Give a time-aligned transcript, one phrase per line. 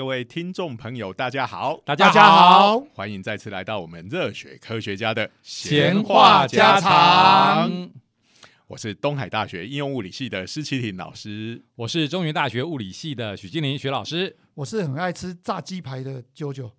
[0.00, 7.90] 各位听众朋友，大家好，大家好，欢迎再次来到我们热血科学家的闲话家常。
[8.66, 16.70] 我是东海大学应用物理系的施启廷老师，我是中原大学物理系的许金林许老师，我是很爱吃炸鸡排的啾啾。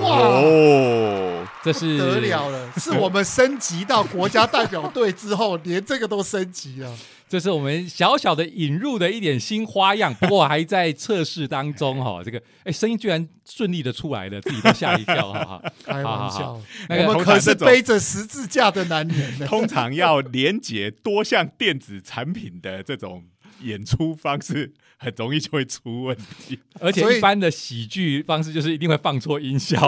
[0.00, 2.72] 哇，这是得了了！
[2.78, 6.96] 是我们升级到国家代表队之后，连这个都升级了。
[7.28, 12.22] 这是我们小小的引入的一点新花样，不过还在测试当中哈。
[12.24, 15.62] 这个哎，声音居然顺利的出来了，自己都吓一跳哈。
[15.84, 19.46] 开玩笑，我们可是背着十字架的男人。
[19.46, 23.24] 通常要连接多项电子产品的这种。
[23.62, 29.78] 演出方式很容易就会出问题， 而且一般的喜剧方式就是一定会放错音效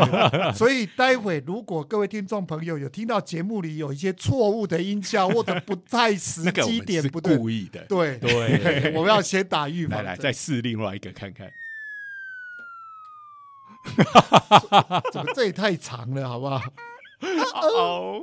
[0.54, 9.98] 所以待会如果各位听众朋友有听到节目里有一些错误的音效或者不太时机点， 不对，故意的，对对，我们要先打预防。
[10.04, 11.50] 来来，再试另外一个看看。
[15.10, 16.62] 怎么这也太长了，好不好？
[17.20, 18.22] 哦，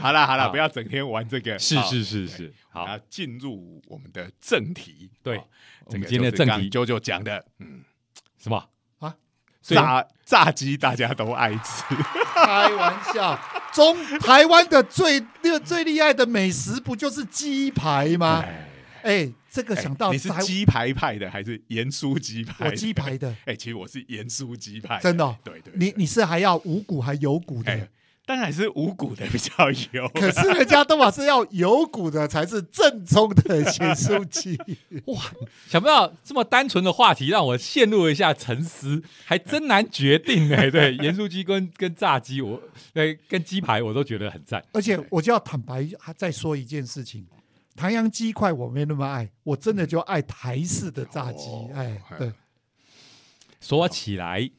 [0.00, 1.58] 好了好了，不要整天玩这个。
[1.58, 5.10] 是是是是，好，进入我们的正题。
[5.22, 5.40] 对，
[5.86, 7.82] 我们今天的正题九九讲的，嗯，
[8.38, 9.14] 什么啊？
[9.62, 11.94] 炸炸鸡大家都爱吃，
[12.34, 13.40] 开玩笑。
[13.72, 18.44] 中台湾的最那最厉害的美食不就是鸡排吗？
[19.02, 22.66] 哎，这个想到你是鸡排派的还是盐酥鸡排？
[22.66, 23.34] 我鸡排的。
[23.46, 25.36] 哎，其实我是盐酥鸡派，真的。
[25.42, 27.88] 对对，你你是还要无骨还有骨的？
[28.26, 34.58] 当然是无骨的比较油，可是人家都把是要有骨的才是正宗的咸酥鸡。
[35.12, 35.22] 哇，
[35.68, 40.68] 想不到这么单纯的话题让我陷入了一下沉思，还真难决定哎。
[40.72, 42.58] 对，盐酥鸡跟跟炸鸡，我
[42.94, 44.64] 对跟鸡排我都觉得很赞。
[44.72, 47.26] 而且我就要坦白再说一件事情，
[47.76, 51.46] 唐扬鸡块我没那么爱，我真的就爱台式的炸鸡。
[51.74, 52.32] 哎，对，
[53.60, 54.50] 说起来。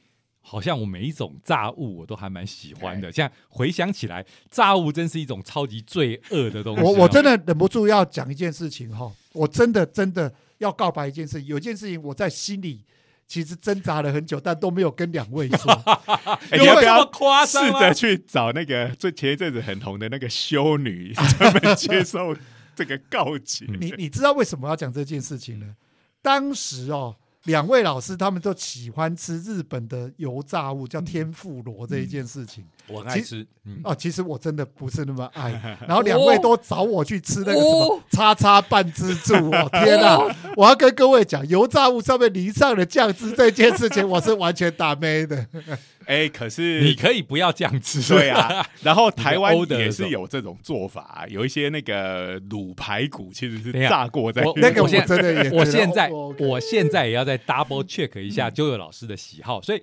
[0.48, 6.84] 好像我每一种炸物我都还蛮喜欢的，现在回想起来，炸物真是一种超级罪恶的东西。
[6.84, 12.84] 我我真的忍不住要讲一件事情哈，我真的真的要告白一件事，有件事情我在心里
[13.28, 15.84] 其实挣扎了很久，但都没有跟两位说。
[16.54, 22.36] 你要不要夸张试着去找那个最前一阵子很红的那个修女，专门接受
[22.76, 23.66] 这个告诫？
[23.80, 25.76] 你你知道为什么要讲这件事情呢？
[26.22, 27.16] 当时哦。
[27.46, 33.46] 两位老师他们都喜欢吃日本的油炸物，叫天妇罗这一件事情，我爱吃。
[33.84, 35.52] 哦，其实我真的不是那么爱。
[35.88, 40.18] 然后两位都找我去吃那个什么叉叉半支柱哦， 天哪！
[40.56, 45.46] 我要跟各位讲，油炸物上面淋上了酱汁这件事情，我是完全打妹的。
[46.06, 48.64] 哎，可是你可以不要这样吃，对啊。
[48.84, 54.44] 然后台湾也是有这种做法，有一些那个卤排骨其实是炸过在。
[54.58, 56.08] 那个我真的也，我现在
[56.38, 59.82] 我现在也要再 double check 一下周友老师的喜好，所以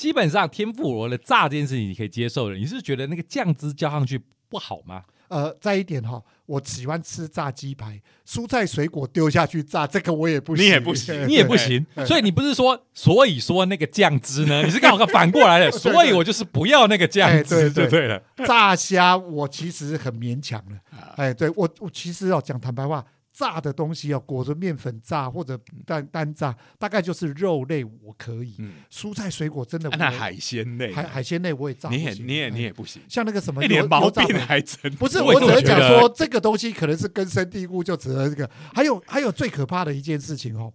[0.00, 4.18] 基本上天妇罗的炸这件事情你可以接受的，你是觉得那个酱汁浇上去
[4.48, 5.02] 不好吗？
[5.28, 11.86] 呃，再一点哈，我喜欢吃炸鸡排，蔬菜水果丢下去炸，这个我也不行，你也不行， 你也不行。
[12.06, 14.62] 所以你不是说，所以说那个酱汁呢？
[14.64, 18.22] 你是刚好反过来的，所以我就是不要那个酱汁，对对了。
[18.46, 20.74] 炸虾我其实很勉强的，
[21.16, 23.04] 哎，对我我其实要讲坦白话。
[23.40, 28.54] 炸的东西要裹着面粉炸或者单单炸，大概就是肉类我可以，
[28.92, 29.88] 蔬菜水果真的。
[29.96, 31.88] 那海鲜类，海海鲜类我也炸。
[31.88, 33.00] 你也你也你也不行。
[33.08, 34.92] 像那个什么， 一点毛病还真。
[34.96, 38.50] 不是，我只能讲说这个东西可能是根深蒂固，就只能这个。
[38.74, 40.70] 还有还有最可怕的一件事情哦，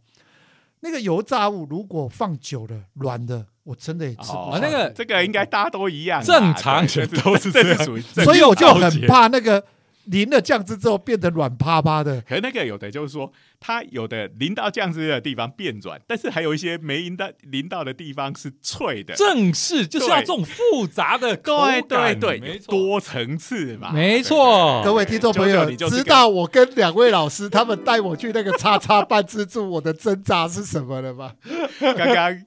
[0.79, 4.57] 那个油炸物如果放久了软的，我真的也吃不。
[4.59, 6.81] 那个这个应该大家都一样，正常
[7.23, 7.85] 都是这样。
[8.23, 9.63] 所以我就很怕那个。
[10.05, 19.13] 淋了酱汁之后变得软趴趴的，可那个有的就是说，它有的淋到酱汁的地方变软，但是还有一些没淋到淋到的地方是脆的。
[19.15, 21.57] 正是就是要这种复杂的口
[21.87, 24.81] 感，对对，多层次嘛，没错。
[24.83, 31.33] 各位听众朋友，知道我跟两位老师他们带我去那个叉叉半自助，我的挣扎是什么了吗？
[31.79, 32.45] 刚刚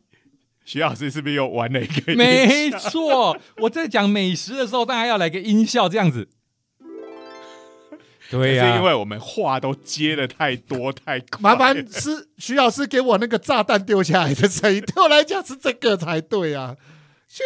[0.64, 2.14] 徐老师是不是又玩了一个？
[2.14, 6.28] 没错，我在讲美食的时候，大家要来个音效这样子。
[8.30, 11.40] 对呀，是因为我们话都接的太多太快。
[11.40, 16.76] 麻烦是徐老师给我那个炸弹丢下来的声音，对我来讲是这个才对啊。
[17.30, 17.42] 咻！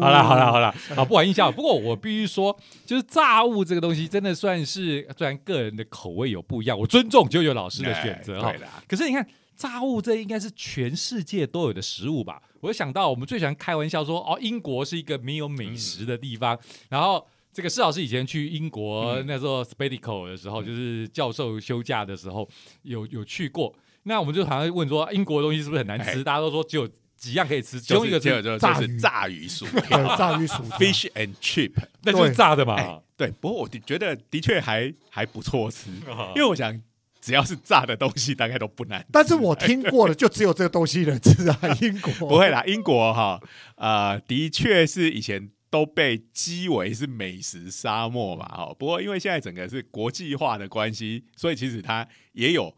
[0.00, 1.52] 好了好了好了，好不玩音效。
[1.52, 8.50] 不过我必须说，就是炸物这个东西，真的算是虽然个人的口味有不一样，我尊重九九老师的选择哈。
[8.88, 9.26] 可是你看，
[9.56, 12.40] 炸物这应该是全世界都有的食物吧？
[12.60, 16.58] 我想到我们最喜欢开玩笑说，哦，英国是一个没有美食的地方，
[16.88, 17.26] 然后。
[17.58, 22.48] 这个施老师以前去英国那时候 s p e d i c o 的时候，就是教授休假的时候
[22.82, 23.74] 有有去过。
[24.04, 26.20] 那我们就好像问说，英国的东西是不是很难吃？
[26.20, 31.72] 哎大家都说只有几样可以吃，其就是中一个就是就炸鱼是炸鱼薯条炸鱼薯条，fish and chip。
[32.04, 32.76] 那就是炸的嘛。
[32.76, 36.80] 哎，对，不过我的觉得的确还还不错吃，啊因为我想
[37.20, 39.04] 只要是炸的东西，大概都不难。
[39.10, 43.42] 但是我听过的就只有这个东西能吃啊，英国 不会啦，英国哈，
[43.74, 48.74] 呃，的确是以前都被讥为是美食沙漠嘛，哈。
[48.78, 52.74] 不过因为现在整个是国际化的关系，所以其实它也有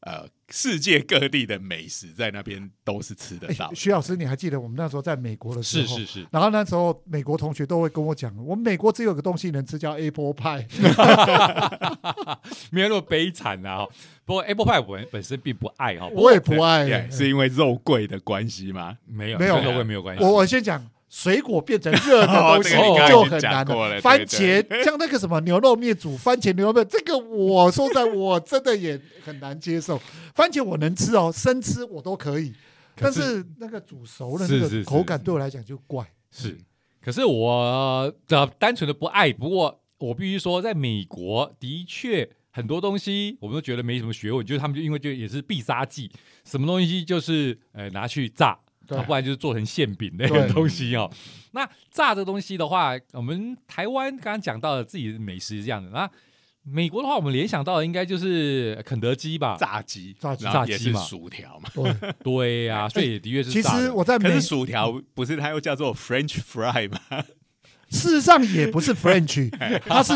[0.00, 3.74] 呃世界各地的美食在那边都是吃得到哎。
[3.74, 5.86] 徐老师，你还记得我们那时候在美国的时候？
[5.96, 10.66] 是是是，然后那时候美国同学都会跟我讲，我们美国只有个东西能吃，叫 apple pie。
[12.70, 13.86] 没有那么悲惨啊。
[14.26, 18.96] 不过 Apple Pie 我本身并不爱哈，我也不爱、是因为肉贵的关系吗？
[19.06, 20.24] 没有没有肉味没有关系。
[20.24, 20.82] 我我先讲，
[21.14, 22.26] 水果变成热的
[22.56, 22.70] 东西
[23.08, 29.96] 就很难了番茄 像那个什么牛肉面煮番茄牛肉面，这个我说实在我真的也很难接受。
[30.34, 32.52] 番茄我能吃哦，生吃我都可以，
[32.96, 36.04] 但是是那个煮熟的那个口感对我来讲就怪。
[36.32, 36.58] 是，
[37.00, 39.32] 可是我的单纯的不爱。
[39.32, 46.10] 不过我必须说，在美国的确很多东西我们都觉得没什么学问，就是他们就因为就也是必杀技，
[46.44, 48.58] 什么东西就是呃拿去炸。
[48.86, 51.10] 不然就是做成馅饼那个东西哦。
[51.52, 55.90] 那炸这东西的话，我们台湾刚刚讲到的自己的美食是这样的。
[55.90, 56.10] 那
[56.62, 59.56] 美国的话，我们联想到的应该就是肯德基吧？
[59.58, 61.68] 炸鸡，炸鸡炸鸡嘛薯条嘛。
[61.74, 63.82] 对， 对呀、所以的确是其炸的。
[63.82, 66.98] 实我在美可是薯条不是它又叫做 French fry 吗？
[67.90, 69.50] 事实上也不是 French，
[69.86, 70.12] 它是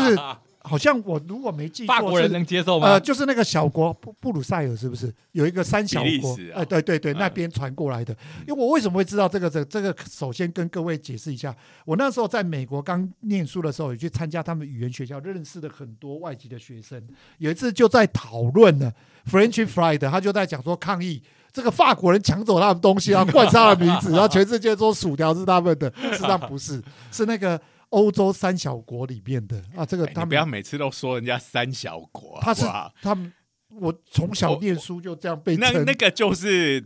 [0.69, 2.87] 好像我如果没记错，法国人是能接受吗？
[2.87, 6.51] 呃，就是那个小国布布鲁塞尔是不是有一个三小国比利时？
[6.51, 8.15] 啊哎、对对对，嗯那边传过来的。
[8.47, 9.49] 因为我为什么会知道这个？
[9.49, 11.55] 这这个首先跟各位解释一下，
[11.85, 17.01] 我那时候在美国刚念书的时候，也去参加他们语言学校，认识了很多外籍的学生。
[17.39, 18.91] 有一次就在讨论呢
[19.27, 21.21] French fry 的，他就在讲说抗议。
[21.51, 26.79] 这个法国人抢走他们东西啊，冠上了名字，然后全世界说薯条是他们的，实际上不是，
[27.11, 29.85] 是那个欧洲三小国里面的啊。
[29.85, 32.65] 这个他们不要每次都说人家三小国啊，他是
[33.01, 33.31] 他们，
[33.69, 35.73] 我从小念书就这样被称。
[35.73, 36.83] 那那个就是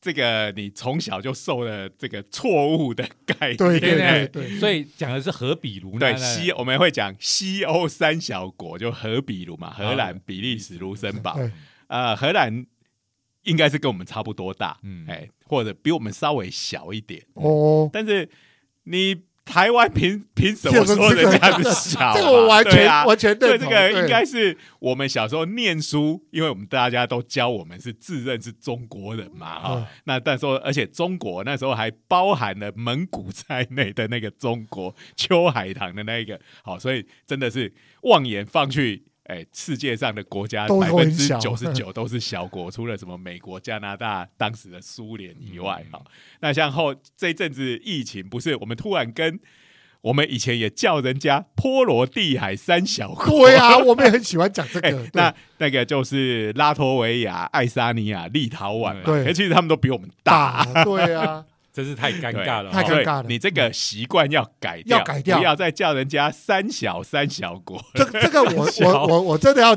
[0.00, 3.56] 这个你从小就受了这个错误的概念。
[3.56, 11.34] 对对对对对，所以讲的是荷比卢对西我们会讲西欧三小国，就荷比卢嘛，荷兰、比利时、卢森堡。
[11.36, 11.50] 对
[11.86, 12.66] 呃，荷兰
[13.42, 17.22] 应该是跟我们差不多大，嗯哎，或者比我们稍微小一点。
[17.34, 18.28] 哦，但是
[18.84, 19.14] 你
[19.44, 22.14] 台湾凭凭什么说人家是小啊？
[22.14, 23.58] 这个我完全完全对。
[23.58, 39.04] 这个应该是我们小时候念书，因为我们大家都教我们是自认是中国人嘛，哈、嗯那但说，而且中国那时候还包含了蒙古在内的那个中国秋海棠的那个，好，所以真的是望眼放去。
[39.24, 46.02] 哎，世界上的国家百分之九十九都是小国，除了什么美国、加拿大、当时的苏联以外，哈、
[46.40, 49.40] 那像后这一阵子疫情，不是我们突然跟
[50.02, 54.98] 我们以前也叫人家波罗的海三小国，对啊，我们也很喜欢讲这 哎、个。
[54.98, 60.62] 对那那个就是拉脱维亚、爱沙尼亚、立陶宛嘛，对其实他们都比我们大。
[60.66, 61.42] 大，对啊，
[61.74, 62.70] 真是太尴尬了。
[62.70, 67.84] 太尴尬了你这个习惯要改掉，要改掉不要再叫人家三小三小国。
[67.94, 69.76] 这这个我我我我真的要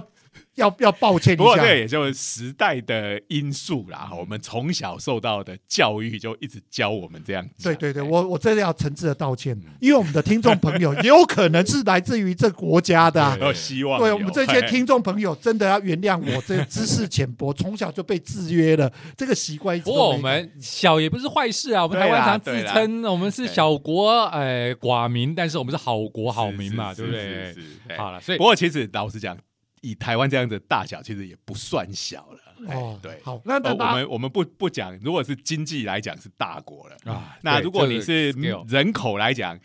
[0.57, 1.57] 要要抱歉一下不过。
[1.57, 7.73] 这也就是时代的因素啦，我们从小受到的教育就一直教我们这样讲。
[7.73, 13.99] 对对对，哎我我真的要诚挚的道歉，因为我们的听众朋友也有可能是来自于这国家的啊、 有希望。
[13.99, 27.23] 对我们这些哎听众朋友，真的要原谅我这知识浅薄，从小就被制约了， 这个习惯一直不过我们小也不是坏事啊，我们台湾常自称我们是小国，呃，寡民，但是我们是好国好民嘛，是对不对？？
[27.23, 29.37] 是是是哎好了，所以不过其实老实讲，
[29.81, 32.39] 以台湾这样子的大小，其实也不算小了。
[32.67, 33.19] 哎哦，对。
[33.23, 38.31] 好，那呃，我们我们不不讲，如果是经济来讲是大国了，啊，那如果你是
[38.67, 39.59] 人口来讲，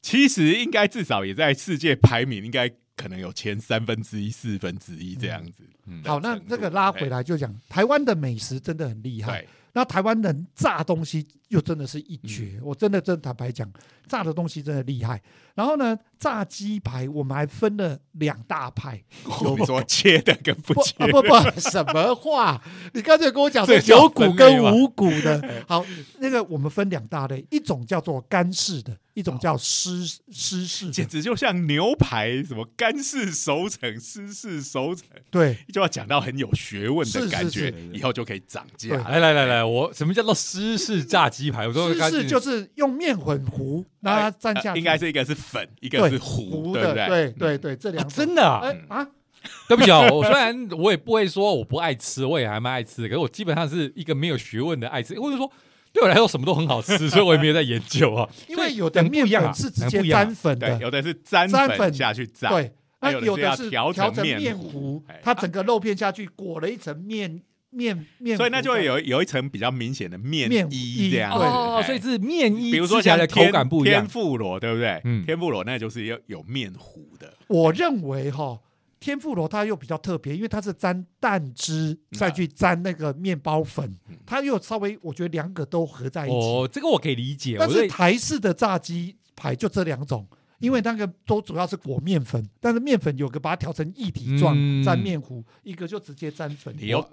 [0.00, 5.62] 其实应该至少也在世界排名应该可能有前三分之一、四分之一这样子。
[5.86, 9.44] 嗯好，那这个拉回来就讲台湾的美食真的很厉害。
[9.74, 13.66] 那台湾人炸东西又真的是一嗯绝，我真的真的坦白讲，
[14.06, 15.18] 炸的东西真的厉害。
[15.54, 19.02] 然后呢，炸鸡排我们还分了两大派，
[19.42, 22.62] 有 你说切的跟不不切啊不不 什么话？
[22.94, 25.64] 你刚才跟我讲说这 叫有骨跟吗无骨的。
[25.68, 25.84] 好，
[26.18, 30.92] 那个我们分两大类，一种叫做干式的，一种叫湿湿式的。
[30.92, 38.96] 简直就像牛排，什么干式熟成、湿式熟成，对，就要讲到很有学问的感觉是，以后就可以涨价。
[39.08, 41.66] 来来来来，我什么叫做湿式炸鸡排？
[41.66, 47.08] 我说湿式就是用面粉糊，让它蘸下去，呃应该是一个是粉，一个是糊，对不对？
[47.08, 49.08] 对对对，这啊两种真的啊哎啊，
[49.68, 55.50] 对不起哦，我虽然我也不会说我不爱吃，我也还蛮爱吃的，可是我基本上是一个没有学问的爱吃，或者说
[55.92, 58.28] 对我来说什么都很好吃，所以我也没有在研究啊。
[58.48, 74.08] 因为有的面粉是直接沾粉，的，有的是沾沾粉下去炸，对，那有的是调调成成面面糊它整个肉片下去裹了一层面面面，所以那就会有有一层比较明显的面面衣衣这样哦，哎所以是面衣，比如说吃起来的口感不一样天。
[74.08, 75.00] 妇罗，对不对？
[75.04, 78.60] 嗯天妇罗那就是要有面糊的，我认为哈，
[79.00, 86.36] 天妇罗它又比较特别，因为它是沾蛋汁再去沾那个面包粉，它又稍微我觉得两个都合在一起。
[86.36, 87.56] 哦，这个我可以理解。
[87.58, 90.26] 但是台式的炸鸡排就这两种，
[90.58, 96.74] 因为那个都主要是裹面粉，但是面粉有个把它调成一体状嗯沾面糊，一个就直接沾粉。
[96.78, 97.04] 你有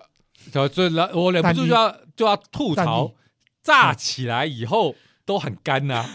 [0.51, 3.13] 所以忍我忍不住就要就要吐槽，
[3.61, 6.05] 炸起来以后都很干呐、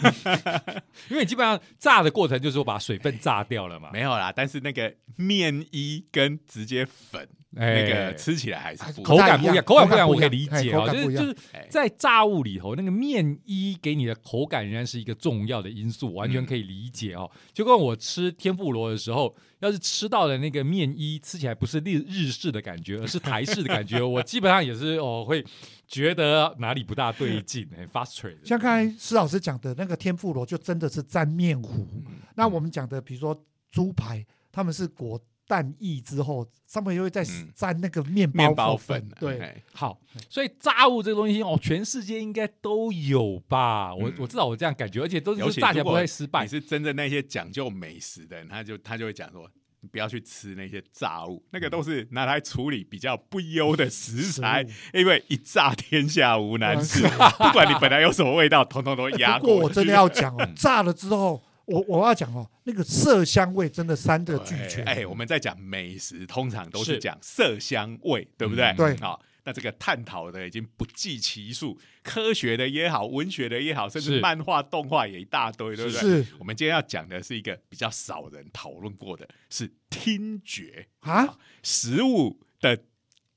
[1.09, 3.89] 因为你基本上炸的过程就是说把水分炸掉了嘛。
[3.93, 4.31] 没有啦？
[4.35, 10.81] 但是那个面衣跟直接粉哎那个吃起来还是不口感不一样，口感不一样，我可以理哎解哦。
[10.81, 17.29] 口感不一样就是就是哎在炸物里头，那个面衣给你的口感仍然是一个重要的因素，完全可以理解哦。
[17.53, 25.43] 就跟我吃天妇罗的时候，要是吃到的那个面衣吃起来不是日日式的感觉，而是台式的感觉， 我基本上也是哦会
[25.87, 28.45] 觉得哪里不大对劲，很 frustrated。
[28.45, 31.87] 像刚才施老师讲的那个天妇罗，就真的是沾面糊。
[31.93, 39.99] 嗯那我们讲的，比如说猪排，他们是裹蛋液之后，上面又会再嗯沾那个面面包包粉，对，哎好，
[40.29, 43.93] 所以炸物这个东西哦，全世界应该都有吧？
[43.93, 46.49] 我嗯我至少我这样感觉，而且都是炸起来不会失败你。
[46.49, 49.49] 是真正那些讲究美食的人，他就他就会讲说。
[49.81, 59.47] 你不要去吃那些炸物，那个都是拿来处理比较不优的食材，因为一炸天下无难事，不管你本来有什么味道，统统都压过。
[59.47, 64.83] 不过我真的要讲哦，炸了之后，我我要讲哦，那个色香味真的三个俱全。
[64.85, 68.65] 哎，我们在讲美食，通常都是是讲色香味，对不对？
[68.65, 75.99] 嗯对好，那这个探讨的已经不计其数，科学的也好，文学的也好，甚至漫画、动画也一大堆，对不对？
[75.99, 82.79] 是我们今天要讲的是一个比较少人讨论过的，是听觉，啊，食物的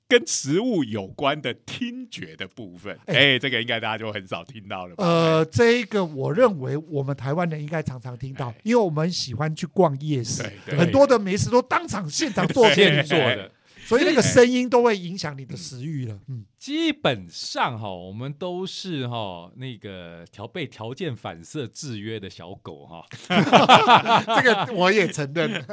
[0.08, 2.98] 跟食物有关的听觉的部分。
[3.06, 5.04] 哎、哎这个应该大家就很少听到了吧？
[5.04, 13.52] 呃，这一个我认为我们台湾人应该常常听到哎，因为我们喜欢去逛夜市很多的美食都当场现场做 现做做，的，
[13.84, 16.18] 所以那个声音都会影响你的食欲了。
[16.28, 23.04] 嗯，基本上哈，我们都是哈那个条被条件反射制约的小狗哈。
[24.36, 25.64] 这个我也承认。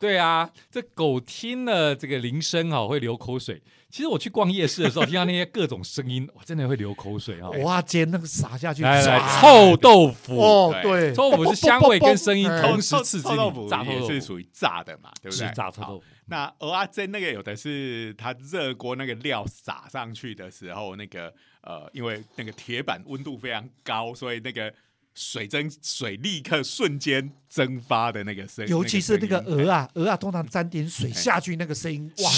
[0.00, 3.62] 对啊，这狗听了这个铃声哈会流口水。
[3.90, 7.50] 其实我去逛夜市的时候， 听到那些各种声音，我真的会流口水哈。
[7.62, 15.52] 哇，煎那个撒下去，来来，臭豆腐，哦，对，臭豆腐是香味跟声音哎同时刺激臭豆腐你，炸臭豆腐也是属于炸的嘛，对不是对？
[15.52, 16.04] 炸臭豆腐。
[16.26, 24.72] 那鹅啊蒸那个有的是它热锅那个料撒上去的时候，那个呃，因为那个铁板温度非常高，所以那个
[25.14, 32.30] 水蒸水立刻瞬间蒸发的那个声，尤其是那个鹅啊，鹅啊，通常沾点水下去，那个声音，哇，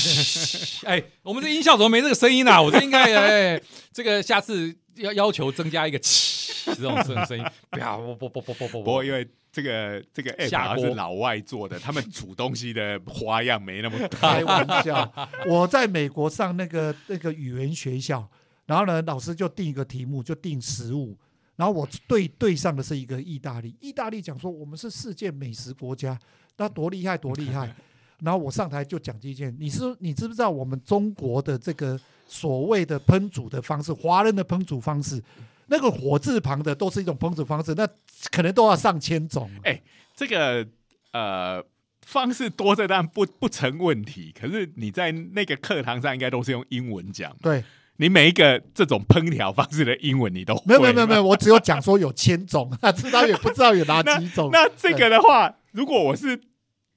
[0.84, 2.60] 那哎，我们这音效怎么没这个声音啊？
[2.60, 3.62] 我这应该哎，
[3.92, 14.08] 这个下次要要求增加一个这种声声音，不要不不不不不不不过因为这个这个 app 是老外做的，他们煮东西的花样没那么多。
[14.08, 15.12] 开玩笑。
[15.46, 18.26] 我在美国上那个那个语言学校，
[18.64, 21.16] 然后呢，老师就定一个题目，就定食物。
[21.56, 26.18] 然后我对对上的是一个意大利，意大利讲说我们是世界美食国家，
[26.56, 27.74] 那多厉害多厉害。
[28.22, 35.20] 然后我上台就讲这一件，你是你知不知道我们中国的这个所谓的烹煮的方式，华人的烹煮方式，
[35.66, 37.84] 那个火字旁的都是一种烹煮方式，那
[38.30, 39.50] 可能都要上千种。
[39.64, 39.82] 哎
[40.14, 40.64] 这个
[41.12, 41.60] 呃
[42.02, 44.32] 方式多，这当然不不成问题。
[44.38, 47.64] 可是你在那个课堂上应该都是用英文讲嘛，对，
[47.98, 54.50] 你每一个这种烹调方式的英文你都没有没有没有没有，我只有讲说有千种，他知道也不知道有哪几种。
[54.52, 56.40] 那这个的话，如果我是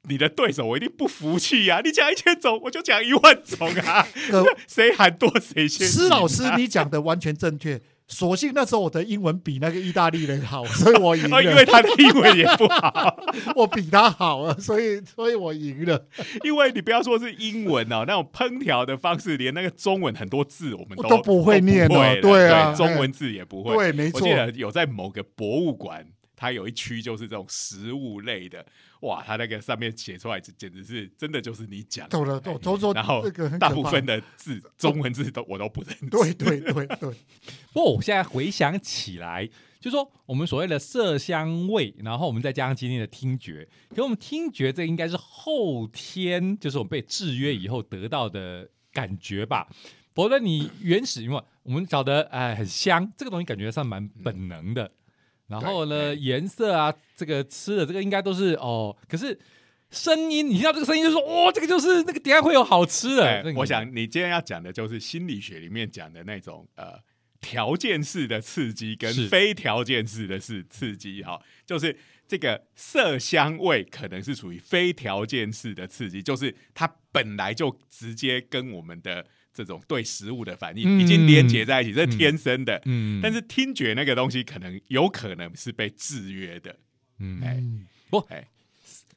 [0.07, 1.81] 你的对手，我一定不服气啊！
[1.83, 4.07] 你讲一千种，我就讲一万种啊！
[4.31, 7.81] 呃 谁喊多谁先、施老师，你讲的完全正确。
[8.07, 11.65] 所幸那时候我的英文比那个意大利人好， 所以我赢了，因为。
[11.65, 13.17] 他的英文也不好，
[13.55, 16.07] 我比他好了，所以所以我赢了。
[16.43, 23.75] 因为你不要说是英文哦，那种烹调的方式，连那个中文很多字我们都都不会念对啊中文字也不会。
[23.75, 24.33] 对，没错我记。
[24.33, 28.63] 得有在某个博物馆它有一区就是这种食物类的，
[29.05, 33.23] 哇，他那个上面写出来简直是真的就是你讲，懂了，懂，都说然后
[33.59, 37.09] 大部分的字中文字都我都不认识，对对对对，
[37.71, 39.47] 不过我现在回想起来，
[39.79, 49.67] 就说我们所谓的色香味，然后我们再加上今天的听觉，可我们听觉这应该是后天，就是我们被制约以后得到的感觉吧。
[50.13, 54.89] 否则你原始，因为我们晓得，哎，很香，这个东西感觉上蛮本能的。
[55.47, 58.95] 然后呢，对颜色啊，这个吃的这个应该都是哦。
[59.07, 59.39] 可是
[59.91, 63.43] 声音，你听到这个声音就说，哦，这个就是那个等一下会有好吃的。
[63.43, 66.99] 对，我想你今天要讲的就是心理学里面讲的那种呃
[67.39, 71.95] 条件式的刺激跟非条件式的是刺激哈，就是
[72.27, 81.01] 这个色香味可能是属于非条件式的刺激，就是它本来就直接跟我们的这种对食物的反应嗯。
[81.01, 82.79] 已经连接在一起，这是嗯天生的。
[82.85, 83.19] 嗯。
[83.23, 86.75] 但是听觉那个东西可能有可能是被制约的，
[87.19, 87.63] 嗯，哎。
[88.07, 88.47] 不，哎，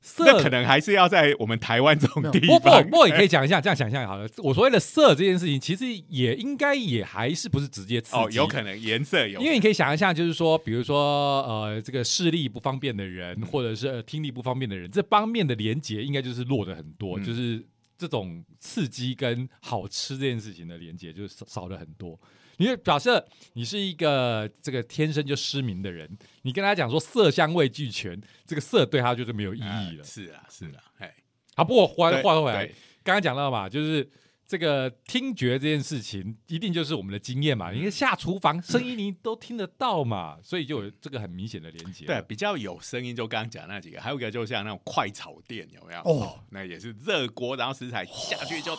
[0.01, 2.83] 色那可能还是要在我们台湾这种地不不方。
[2.83, 4.27] 不过也可以讲一下，这样想象好了。
[4.39, 8.17] 我所谓的色这件事情，其实也应该也还是不是直接刺激。
[8.17, 17.25] 哦，有可能颜色有，因为你可以想一下，就是说，比如说，呃，这个视力不方便的人，或者是、呃听力不方便的人，这方面的连接应该就是弱的很多，嗯。
[17.25, 17.63] 就是
[17.99, 22.19] 这种刺激跟好吃这件事情的连接就是少少了很多。
[22.57, 26.09] 因为假设你是一个这个天生就失明的人，
[26.43, 30.05] 你跟他讲说色香味俱全，这个色对他就是没有意义了啊。
[30.05, 31.15] 是啊，是啊，哎，
[31.55, 32.75] 好，不过话对话回来，对
[33.05, 34.09] 刚刚讲到嘛，就是
[34.49, 37.71] 这个听觉这件事情，一定就是我们的经验嘛。
[37.71, 42.07] 你看下厨房声音你都听得到嘛，所以就有这个很明显的连接。
[42.07, 46.01] 对，，比较有声音，就刚刚讲那几个，还有一个就像那种快炒店，有没有？
[46.01, 48.75] 哦那也是热锅，然后食材下去就，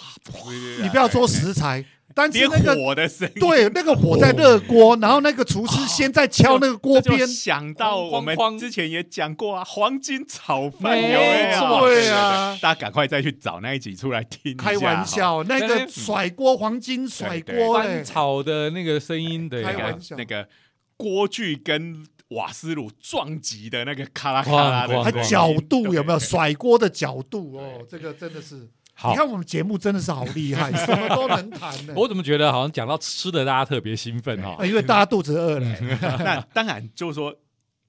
[0.81, 1.85] 你不要说食材，
[2.15, 11.55] 但是那个火的声音，对那个火在热锅，然后那个厨师先在敲那个锅边，想到我们之前也讲过啊，黄金炒饭有没？
[11.57, 12.57] 错对啊。
[12.61, 20.15] 大家赶快再去找那一集出来听开玩，笑，那个甩锅黄金甩锅翻，炒的那个声音的开那玩笑。
[20.15, 20.47] 个那个
[20.97, 26.19] 锅具跟瓦斯炉撞击的那个咔啦咔啦的还，角度有没有？
[26.19, 27.85] 甩锅的角度哦？
[27.89, 28.67] 这个真的是，
[28.99, 29.15] 好你。
[29.15, 31.93] 看我们节目真的是好厉害， 什么都能谈呢。
[31.95, 34.65] 我怎么觉得好像讲到吃的，大家特别兴奋哈啊？
[34.65, 35.77] 因为大家肚子饿了，
[36.19, 37.31] 那当然就是说，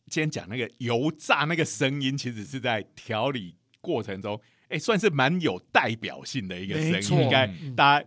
[0.08, 7.24] 今天讲那个油炸那个声音，其实是在调理过程中，哎，算是蛮有代表性的一个声音。
[7.24, 8.06] 应该嗯大家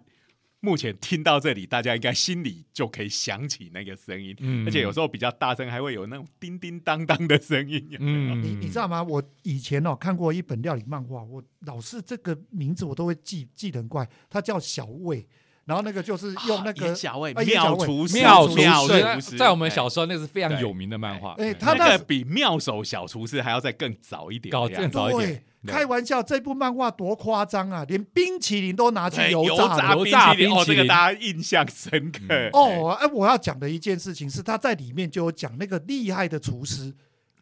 [0.65, 7.85] 目前听到这里，大家应该心里就可以想起那个声音，嗯而且有时候比较大声，还会有那种叮叮当当的声音。
[7.99, 9.03] 嗯你你知道吗？
[9.03, 15.27] 我以前哦看过一本料理漫画，我老是这个名字我都会记记得很怪，它叫小魏，
[15.65, 21.33] 然后那个就是用那个严小卫妙厨师，妙厨妙师厨师，在我们哎小时候那是非常有名的漫画。
[21.37, 25.43] 哎他那那个比妙手小厨师还要再更早一点更早一点对。
[25.65, 27.85] 开玩笑，这部漫画多夸张啊！
[27.87, 29.97] 连冰淇淋都拿去对油油炸了。
[29.97, 32.19] 油炸冰淇淋，这个大家印象深刻。
[32.27, 36.93] 嗯哦，哎，我要讲的一件事情是，他在里面就有讲那个厉害的厨师，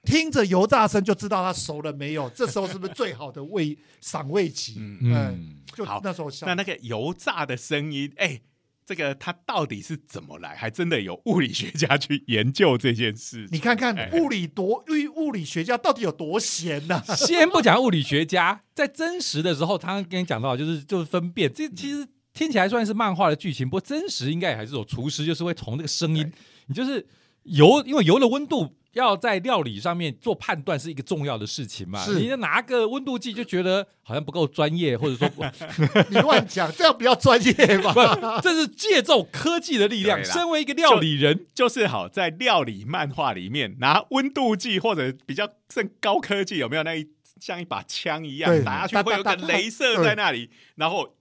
[0.03, 4.75] 听着油炸声就知道它熟了没有，这时候是不是最好的味 赏味期？
[4.77, 8.41] 嗯嗯，就好那时候想那那个油炸的声音，哎、
[8.83, 10.55] 这个它到底是怎么来？
[10.55, 13.47] 还真的有物理学家去研究这件事。
[13.51, 26.31] 你看看哎物理多物物理学家到底有多闲呐、 先不讲物理学家，在真实的时候，他跟你讲到，就是就是分辨，这其实听起来算是漫画的剧情，不过真实应该也还是有厨师，就是会从那个声音，
[26.65, 27.05] 你就是
[27.43, 32.03] 油，因为油的温度要在料理上面做判断是一个重要的事情嘛。
[32.03, 35.29] 是你拿个温度计就觉得好像不够专业，或者说
[36.09, 37.93] 你乱讲，这样比较专业吧？
[38.15, 40.23] 不，这是借助科技的力量。
[40.23, 47.07] 身为一个料理人，就是好在料理漫画里面拿温度计或者比较更高科技，有没有那一
[47.39, 51.15] 像一把枪一样打下去会有个镭射在那里，然后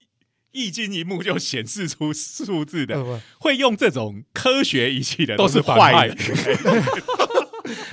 [0.52, 2.96] 一惊一幕就显示出数字的。
[3.00, 6.16] 呃会用这种科学仪器的都是坏的。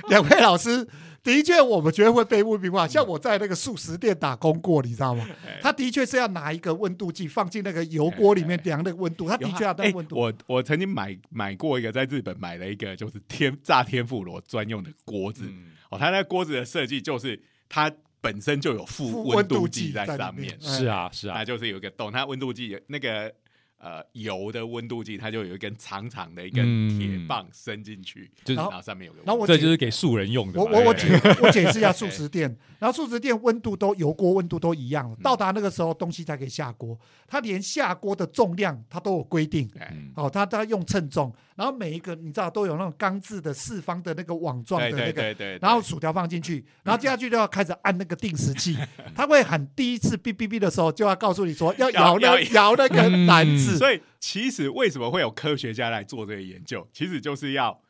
[0.02, 0.88] 不 两位老师
[1.24, 2.88] 的确，我们觉得会被污名化。
[2.88, 5.26] 像我在那个素食店打工过，你知道吗？
[5.62, 10.16] 他的确是要拿一个温度计放进那个油锅里面量那个温度，他的确要哎那温度。
[10.18, 15.44] 我我曾经买买过一个，在日本买了一个就是天炸天妇罗专用的锅子。
[15.48, 23.34] 嗯哦，它那锅子的设计就是它本身就有附温度度计在上面面，是啊是啊它，就是有一个洞，它温度计有那个
[23.80, 27.00] 呃油的温度计，它就有一根长长的一根嗯。
[27.00, 30.60] 铁棒伸进去，就是然后上面有个温度，然后我这就是给素人用的。
[30.60, 35.22] 我我我对解我解释一下素食店，然后素食店温度都油锅温度都一样，嗯。
[35.22, 39.70] 到达那个时候东西才可以下锅，它连下锅的重量它都有规定。
[39.80, 39.90] 哎。
[39.92, 48.76] 嗯哦，它它用称重，然后每一个你知道都有那种钢制的四方的那个网状的对对那个，对对，然后薯条放进去，然后接下去就要开始按那个定时器，
[49.14, 53.28] 它会喊第一次哔哔哔的时候就要告诉你说要摇那要摇那个嗯。
[53.28, 56.88] 篮子，所以其实为什么会有科学家来做这个研究？
[56.94, 57.82] 其实就是要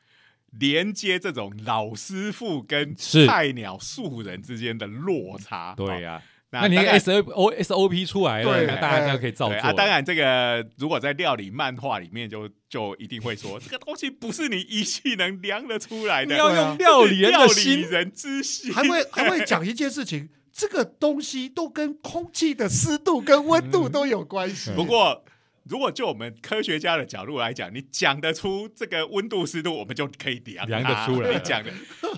[0.60, 5.72] 连接这种老师傅跟菜鸟素人之间的落差。
[5.72, 9.58] 哦对呀，那你 S O S O P 出来了，对那大家就可以照做。
[9.58, 24.72] 啊，当然这个如果在料理漫画里面就就一定会说， 这个东西不是你仪器能量得出来的，你 要用料理人料理的心，人之心，还会还会讲一件事情，这个东西都跟空气的湿度跟温度都有关系。
[24.74, 25.26] 不过，
[25.70, 31.72] 如果就我们科学家的角度来讲，你讲得出这个温度、湿度，我们就可以量量得出来你讲的，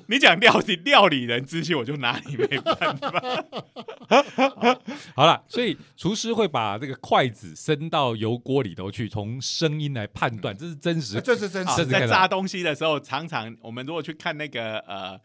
[0.08, 3.46] 你讲料理料理人之心，我就拿你没办法。
[5.16, 11.22] 好了，所以厨师会把这个筷子伸到油锅里头去，从声音来判断，这是真实呃。
[11.22, 15.20] 这是真啊实在炸东西的时候，常常我们如果去看那个呃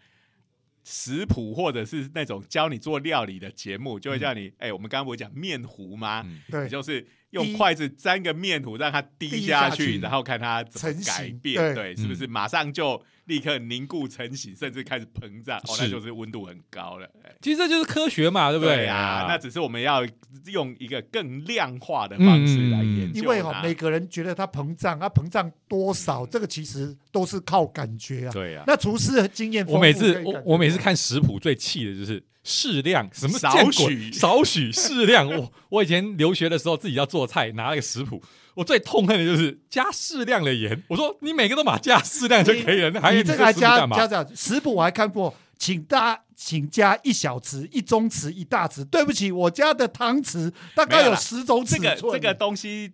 [0.84, 6.22] 食谱，或者是那种教你做料理的节目，就会叫你，哎、我们刚刚不是讲面糊吗？
[6.26, 15.58] 嗯对就是用筷子沾个面糊，让它滴滴下下去然后看它怎么改型变，对对，是不是马上就立刻凝固成型，甚至开始膨胀？
[15.58, 17.06] 哦，那就是温度很高了。
[17.24, 20.02] 哎其实这就是科学嘛，对不对啊，那只是我们要
[20.46, 23.18] 用一个更量化的方式来研究它。
[23.20, 28.32] 因为哈、每个人觉得它膨胀，它膨胀多少，这个其实都是靠感觉啊。
[28.32, 28.64] 对啊。
[28.66, 35.26] 那厨师的经验，我每次我每次看食谱最气的就是适量，什么少许少许 适量。
[35.26, 38.22] 我我以前留学的时候自己要做菜，拿那个食谱，
[38.54, 40.80] 我最痛恨的就是加适量的盐。
[40.88, 44.06] 我说你每个都把加适量就可以了，那还有你这个还加加？
[44.06, 48.84] 这样食谱我还看过，请大请加一小匙、一中匙、一大匙。
[48.84, 51.82] 对不起，我家的汤匙大概有十种尺这。
[51.82, 52.92] 个这个东西，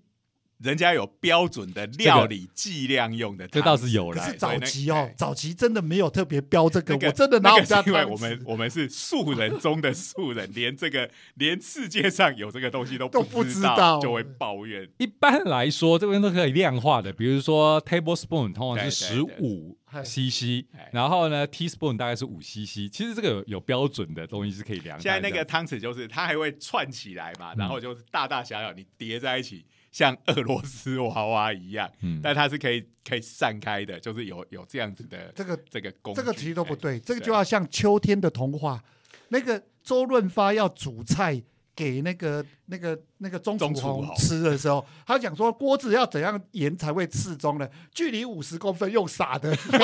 [0.63, 14.01] 人家有标准的料理计量用的这倒是有了可是早期哦哎，早期真的没有特别标这个，那个我真的拿那个我们家是因为我们我们是素人中的素人，连这个 连世界上有这个东西都都不知知道。
[14.01, 14.89] 就会抱怨。
[14.99, 20.89] 一般来说，这边都可以量化的，比如说 tablespoon 通常是十五 cc，哎。
[20.93, 22.89] 然后呢 teaspoon 大概是五 cc。
[22.91, 24.99] 其实这个有有标准的东西是可以量。
[25.01, 36.21] 现在那个汤匙就是它还会串起来嘛，嗯然后就是大大小小你叠在一起，像俄罗斯娃娃一样，嗯，但它是可以可以散开的，就是有有这样子的这个这个工具。
[36.21, 38.83] 这个其实都不哎对，这个就要像秋天的童话，
[39.29, 41.43] 那个周润发要煮菜
[41.75, 47.69] 给那个那个那个钟楚红红吃的时候，他讲说锅子要怎样盐才会适中呢？
[47.93, 49.51] 距离五十公分用撒的，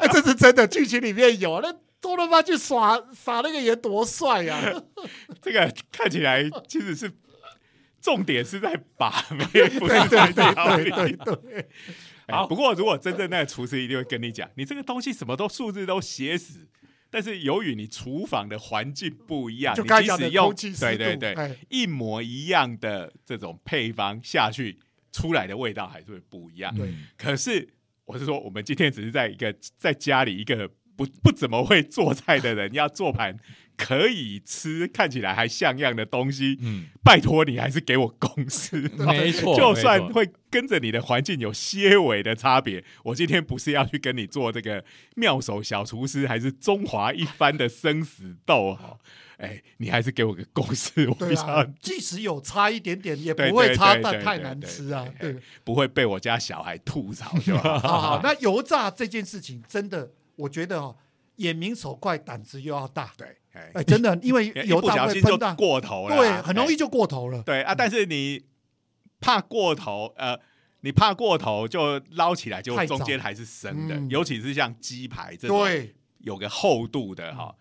[0.00, 1.74] 哎这是真的，剧情里面有那。
[2.00, 4.70] 周润发去耍撒那个盐多帅呀、啊！
[5.42, 7.12] 这个看起来其实是
[8.00, 9.44] 重点是在把妹，
[9.78, 11.68] 不是在对料理对对对，
[12.28, 16.68] 好，不过如果真正那个厨师一定会跟你讲，你这个东西什么都数字都写死，
[17.10, 21.56] 但是由于你厨房的环境不一样，就你即使用空气湿度，对对对哎。
[21.68, 24.78] 一模一样的这种配方下去，
[25.12, 26.74] 出来的味道还是会不一样。
[26.74, 26.86] 对。
[26.88, 27.68] 嗯可是
[28.04, 33.38] 我是说，我们今天只是在一个在家里一个不不怎么会做菜的人要做盘
[33.76, 38.90] 可以吃、看起来还像样的东西，嗯，拜托你还是给我公式。
[39.06, 44.84] 没错，就算会跟着你的环境有些微的差别，我今天不是要去跟你做这个
[45.14, 48.98] 妙手小厨师，还是中华一番的生死斗哈？
[49.38, 55.06] 哎，你还是给我个公式，我对比较啊，即使有差一点点，也不会差对对对到太难吃啊。
[55.20, 57.60] 对对，不会被我家小孩吐槽，是吧。
[57.78, 60.96] 好好，那油炸这件事情真的，我觉得哦，
[61.36, 63.12] 眼明手快，胆子又要大。
[63.16, 67.42] 对，哎，哎，真的，因为 一油炸不小心就会喷到，过头了啊，对，很容易哎就过头了。
[67.42, 67.74] 对啊。
[67.74, 68.44] 但是你
[69.20, 70.38] 怕过头，呃，
[70.80, 77.54] 你怕过头就捞起来，就中间还是生的，嗯尤其是像鸡排这种对，有个厚度的哈。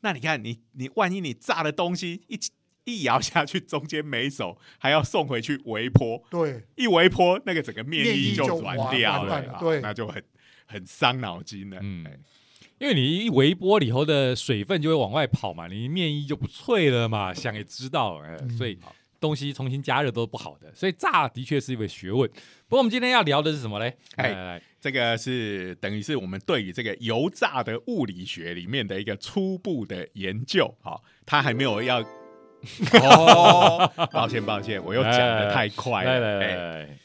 [0.00, 2.38] 那你看，你你万一你炸的东西一
[2.84, 10.22] 一摇下去，中间没熟，还要送回去微波，对，一微波那个整个面面衣衣就软完掉了对那就很
[10.68, 11.78] 很伤脑筋的。
[11.82, 12.16] 嗯哎
[12.80, 18.78] 因为你一微波里头的水分就会往外跑嘛，你面衣就不脆了嘛， 想也知道，哎、嗯所以
[19.18, 22.30] 东西重新加热都是不好的，所以炸的确是一个学问。
[22.68, 23.96] 不过我们今天要聊的是什么嘞？
[24.14, 32.00] 哎来来来，这个是等于是我们对于这个油炸的物理学里面的一个初步的研究，好、它还没有要
[33.02, 36.38] 哦，抱歉抱歉，我又讲的太快了。
[36.86, 36.98] 哎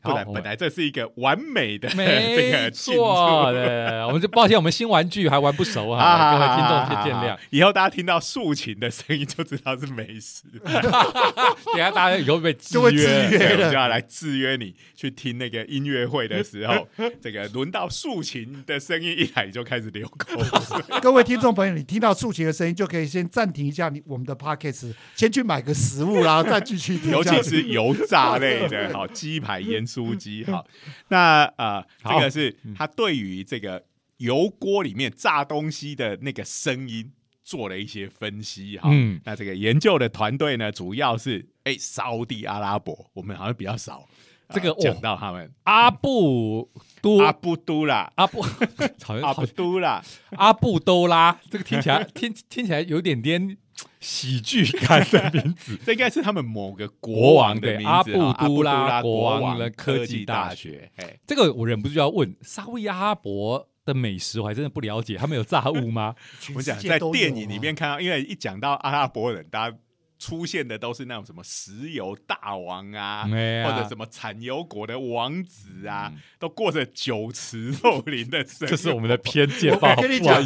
[0.00, 3.56] 不然本来这是一个完美的这没个进错，入。
[3.56, 7.36] 对，我们就抱歉，我们新玩具还玩不熟哈，啊各位听众先见谅。。
[7.50, 12.98] 以后大家听到竖琴的声音就知道是美食， 等下大家以后被制就会制
[13.30, 13.56] 约。
[13.56, 13.72] 就了。
[13.72, 16.86] 要来制约你去听那个音乐会的时候，
[17.20, 21.00] 这个轮到竖琴的声音一来，你就开始流口水。
[21.00, 27.10] 各位听众朋友，你听到竖琴的声音，就可以先暂停一下你我们的 podcast，先去买个食物，然后再继续听。
[27.10, 30.66] 尤其是油炸类的，好鸡排、 盐酥鸡，好，
[31.08, 33.82] 那呃，这个是他对于这个
[34.18, 37.10] 油锅里面炸东西的那个声音
[37.42, 39.20] 做了一些分析，哈，嗯。
[39.24, 44.06] 那这个研究的团队呢，主要是哎沙地阿拉伯，我们好像比较少
[44.48, 45.50] 呃这个讲哦到他们。
[45.64, 46.70] 阿布
[47.00, 47.18] 都。
[47.20, 48.42] 阿布都啦，阿布，
[49.02, 53.56] 好像阿布都啦，阿布都拉，这个听起来 听听起来有点点
[54.00, 55.78] 喜剧感的名字。
[55.84, 61.18] 这应该是他们某个国国王王的名字，阿布都拉拉国王王的科技技大大学，哎。
[61.26, 66.14] 这个我忍不住要问，沙威阿拉伯的美食我还真的不了解，他们有炸物吗？
[66.54, 69.76] 我讲在电影里啊面看到，因为一讲到阿拉伯人，大家
[70.18, 78.66] 出现的都是那种什么石油大王啊，啊或者什么产油国的王子啊，嗯都过着酒池肉林的生活。
[78.66, 80.42] 这是我们的偏见，吧我跟你讲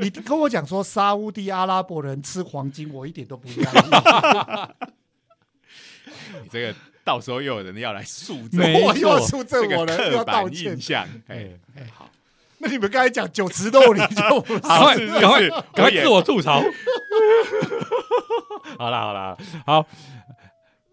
[0.00, 3.90] 你跟我讲说沙乌地阿拉伯人吃黄金，我一点都不压抑。
[6.42, 10.80] 你这个到时候又有人要来塑造没我又要错出证我了，又要个刻板道歉印。
[10.80, 11.08] 象。
[11.28, 11.48] 哎
[11.92, 12.10] 好，
[12.58, 16.62] 那你们刚才讲酒池肉林就 赶快赶快赶快自我吐槽。
[18.78, 19.86] 好啦好啦，好，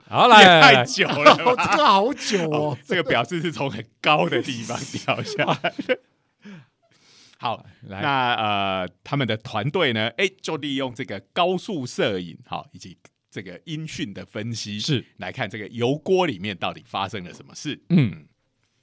[0.07, 1.55] 好来太久了这个
[1.85, 2.71] 好久哦。
[2.71, 2.77] 哦。
[2.85, 5.73] 这个表示是从很高的地方掉下来。
[5.87, 5.99] 的。
[7.39, 8.01] 好，来。
[8.01, 12.97] 那呃，他们的团队呢，哎，就利用这个高速摄影，好，以及
[13.31, 15.03] 这个音讯的分析，是。
[15.17, 17.81] 来看这个油锅里面到底发生了什么事。
[17.89, 18.27] 嗯，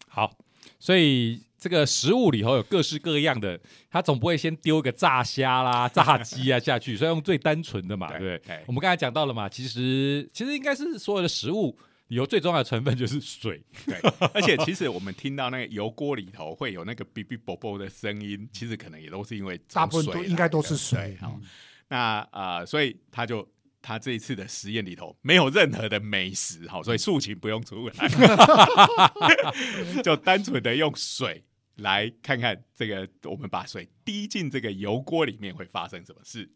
[0.08, 0.36] 好，
[0.80, 3.58] 所以这个食物里头有各式各样的，
[3.90, 8.64] 他总不会先丢个炸虾啦、 炸鸡啊下去，所以用最单纯的嘛，对对不对对？
[8.66, 13.98] 我们刚才讲到了嘛，其实其实应该是所有的食物里头最重要的成分就是水，对，
[14.32, 21.16] 而且其实我们听到那个油锅里头会有那个哔哔啵啵的声音，其实可能也都是因为大部分都应该都是水对。
[21.20, 21.46] 好嗯
[21.90, 23.48] 那呃，所以他就
[23.80, 28.08] 他这一次的实验里头没有任何的美食，好，所以素琴不用出来，
[30.04, 31.42] 就单纯的用水
[31.78, 36.50] 来看看这个，我们把水滴进这个油锅里面会发生什么事。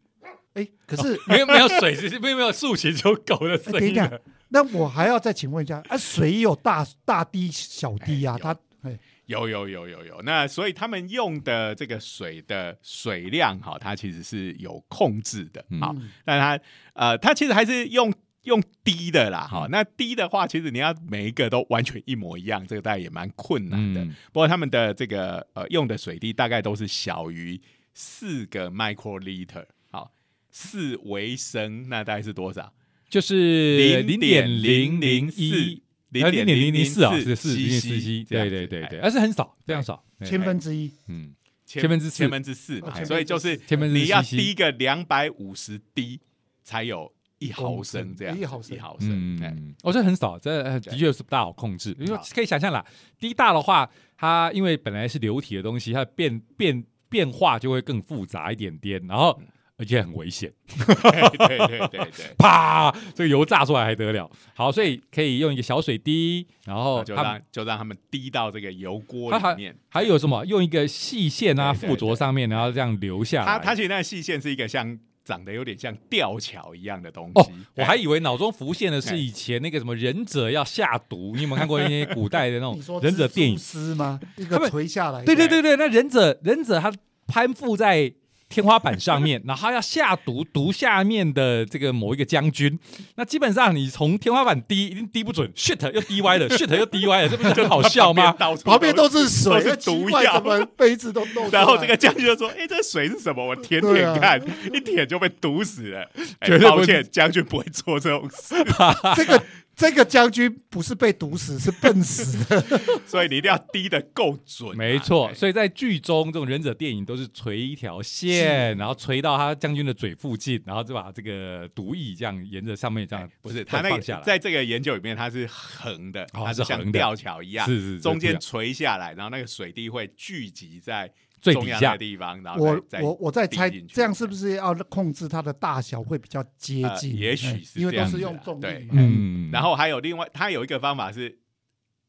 [0.55, 4.19] 哎，可是 没有没有水，其 实没有没有竖琴就狗的哎声等一下音。，
[4.51, 18.13] 那我还要再请问一下，啊，水有大大滴小滴啊它哎有有有有有，那所以他们用的这个水的水量哈，它其实是有控制的，好，嗯但它呃，它其实还是用
[18.45, 24.03] 用低的啦，哈、那低的话，其实你要每一个都完全一模一样，这个大概也蛮困难的。
[24.05, 24.15] 嗯。
[24.33, 27.61] 不过他们的这个呃用的水滴大概都是小于
[27.95, 30.13] 四个 microliter，好，
[30.51, 32.73] 四微升，那大概是多少？
[33.09, 39.03] 就是零点零零零一，零零点零零四啊，是是零点四这样子对对对对，哎。
[39.03, 46.21] 而是很少，非常少，千分之一，嗯，千千分之千分之四所以就是千分之你要滴个两百五十滴
[46.65, 47.13] 才有
[47.47, 51.97] 一毫升这样，一毫升一毫升，哎嗯，我觉得很少，这呃的确是不大好控制。
[51.99, 52.85] 因为可以想象啦，
[53.19, 59.41] 滴大的话，它因为本来是流体的东西，它的变变变化就会更复杂一点点，然后
[59.79, 62.27] 而且很危险，对对对对对。
[62.39, 64.31] 啪，这个油炸出来还得了？
[64.55, 69.77] 好，所以可以用一个小水滴，然后就它让就让他们滴到这个油锅里面。
[69.89, 70.45] 还有什么？
[70.47, 73.47] 用一个细线啊附着上面，然后这样流下来。
[73.47, 83.59] 它它其实那个细线是一个像长得有点像吊桥一样的东哦西。，我还以为脑中浮现的是哎以前那个什么忍者要下毒， 你有没有看过那些古代的那种 忍者电影？
[83.59, 84.19] 丝吗？
[84.37, 86.93] 一个他们垂下来，对对对对，那忍者忍者他
[87.27, 88.13] 攀附在
[88.53, 92.79] 天花板上面， 然后他要下毒毒下面的这个某一个将军。
[93.17, 98.33] 那基本上你从天花板滴一定滴不准，shit 又滴歪了，shit 又滴歪了，这不是很好笑吗？
[98.65, 101.61] 旁边都是水，毒药怎么杯子都漏出来？
[101.61, 103.45] 然后这个将军就说：“哎、这水是什么？
[103.47, 104.41] 我舔舔看，
[104.73, 106.03] 一舔就被毒死了。
[106.41, 108.55] 哎绝对抱歉，将军不会做这种事，
[109.17, 109.43] 这个
[109.83, 112.81] 这个将军不是被毒死，是笨死的。
[113.05, 115.35] 所以你一定要滴的够准啊、没错，哎。
[115.35, 131.12] 所以在剧中这种忍者电影都是垂一条线，然后垂到他将军的嘴附近，然后就把这个毒液这样沿着上面这样不是他那个放下来，在这个研究里面，它是横的，哦它像是像吊桥一样，是是是中间垂下来，然后那个水滴会聚集在
[131.43, 137.17] 最底下的，地方，然后我我我在猜这样是不是要控制它的大小会比较接呃近？
[137.17, 138.89] 也许哎因为都是用重力对。
[138.93, 141.41] 嗯，然后还有另外，它有一个方法是，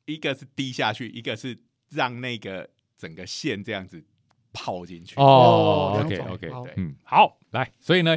[0.05, 4.03] 一个是滴下去，一个是让那个整个线这样子
[4.53, 5.15] 泡进去。
[5.19, 8.15] 哦哦，OK OK，对嗯，好，来，所以呢，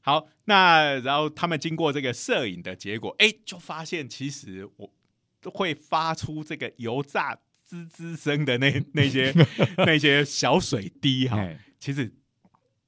[0.00, 4.92] 好，那然后他们经过这个摄影的结果，哎，就发现其实我
[5.52, 7.38] 会发出这个油炸
[7.74, 9.34] 滋滋声的那那些
[9.78, 12.12] 那些小水滴哈，哎其实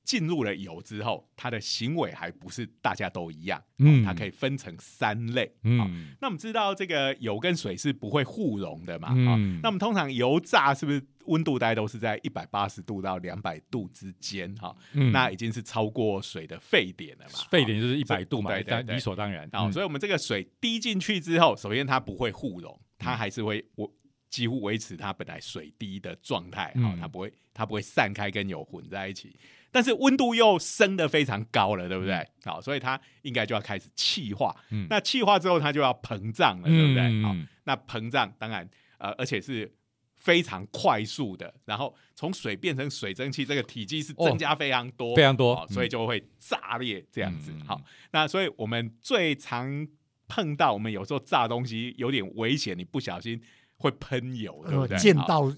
[0.05, 5.47] 进入了油之后，它的行为还不是大家都一样，嗯它可以分成三类，
[5.79, 9.09] 好嗯那我们知道这个油跟水是不会互溶的嘛？
[9.17, 14.55] 嗯好那我们通常油炸是不是温度大概都是在一百八十度到两百度之间？
[14.55, 17.41] 哈、嗯那已经是超过水的沸点了嘛？
[17.51, 19.49] 沸点就是一百度嘛，对对对理所当然。
[19.53, 23.93] 好、嗯所以我们这个水滴进去之后，首先它不会互溶，它还是会我
[24.29, 29.35] 几乎维持它本来水滴的状态，好、嗯它不会它不会散开跟油混在一起。
[29.73, 32.27] 但是温度又升得非常高了，对不对？
[32.45, 34.55] 好，所以它应该就要开始气化。
[34.71, 37.03] 嗯那气化之后，它就要膨胀了，对不对？
[37.23, 38.67] 好，嗯那膨胀当然
[38.99, 39.71] 呃，而且是
[40.15, 47.53] 非常快速的，然后从水变成水蒸气，这个体积是增加非常多，非常多好所以就会炸裂这样子。
[47.53, 47.81] 嗯好，
[48.13, 49.87] 那所以我们最常
[50.27, 53.39] 碰到，我们有时候炸东西有点危险，你不小心
[53.77, 54.99] 会喷油，对不对？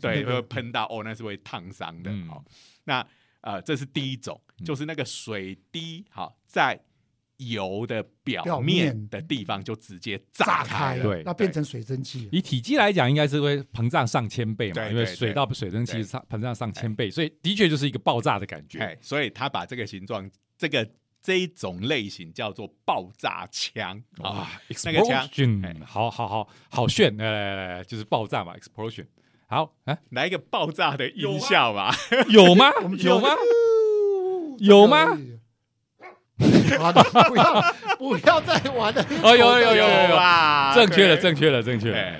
[0.00, 2.10] 对，那个会喷到哦，那是会烫伤的。
[2.10, 2.44] 嗯好，
[2.84, 3.06] 那
[3.40, 6.80] 呃，这是第一种，就是那个水滴好在。
[7.40, 12.28] 油的表表面面的地方就直接炸炸开开了，对那变成水蒸气。
[12.32, 18.80] 以体积来讲，应该是会膨胀上千倍嘛，因为水到水蒸气上膨胀上千倍，所以的确就是一个爆炸的感觉。
[18.80, 20.84] 哎，所以他把这个形状，这个
[21.22, 24.48] 这一种类型叫做爆炸枪啊，
[24.84, 25.28] 那个枪，
[25.84, 29.06] 好好好好炫，来来来来，就是爆炸嘛，explosion。
[29.46, 31.94] 好，啊，来一个爆炸的音效吧。
[32.28, 32.70] 有吗？
[32.98, 33.28] 有吗？
[33.30, 35.16] 哦有吗？
[36.36, 39.04] 不要不要再玩了。
[39.22, 40.74] 哦，有有有有有，吧？
[40.74, 42.16] 正确了，正确了，正确了。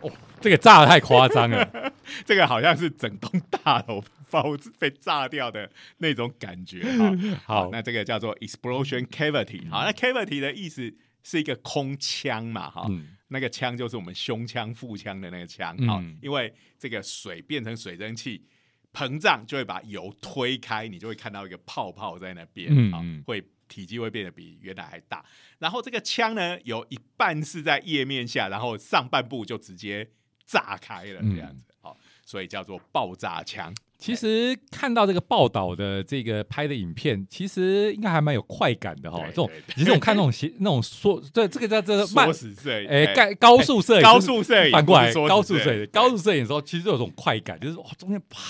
[0.00, 1.92] 哦，这个炸的太夸张了，
[2.26, 7.12] 这个好像是整栋大楼 爆被炸掉的那种感觉哈。
[7.44, 9.68] 好 那这个叫做 explosion cavity。
[9.68, 12.86] 好，那 cavity 的意思是一个空腔嘛，哈。
[12.88, 18.44] 嗯那个腔就是我们胸腔、腹腔的那个腔，嗯、因为这个水变成水蒸气
[18.92, 25.24] 膨胀，就会把油推开，你就会看到一个泡泡在那边，啊会体积会变得比原来还大。
[25.60, 30.10] 然后这个腔呢，有一半是在叶面下，然后上半部就直接
[30.44, 33.72] 炸开了，这样子，好、所以叫做爆炸枪。
[34.00, 39.18] 其实看到这个报道的这个拍的影片，其实应该还蛮有快感的哈。
[39.18, 43.34] 对这种其实我看那种 斜那种缩，对这个叫这个慢摄影，哎，哎。
[43.34, 45.64] 高高速摄影，高速摄影反过来高速摄影。
[45.64, 48.40] 摄影，高速摄影的时候，其实有种快感，就是哇中间啪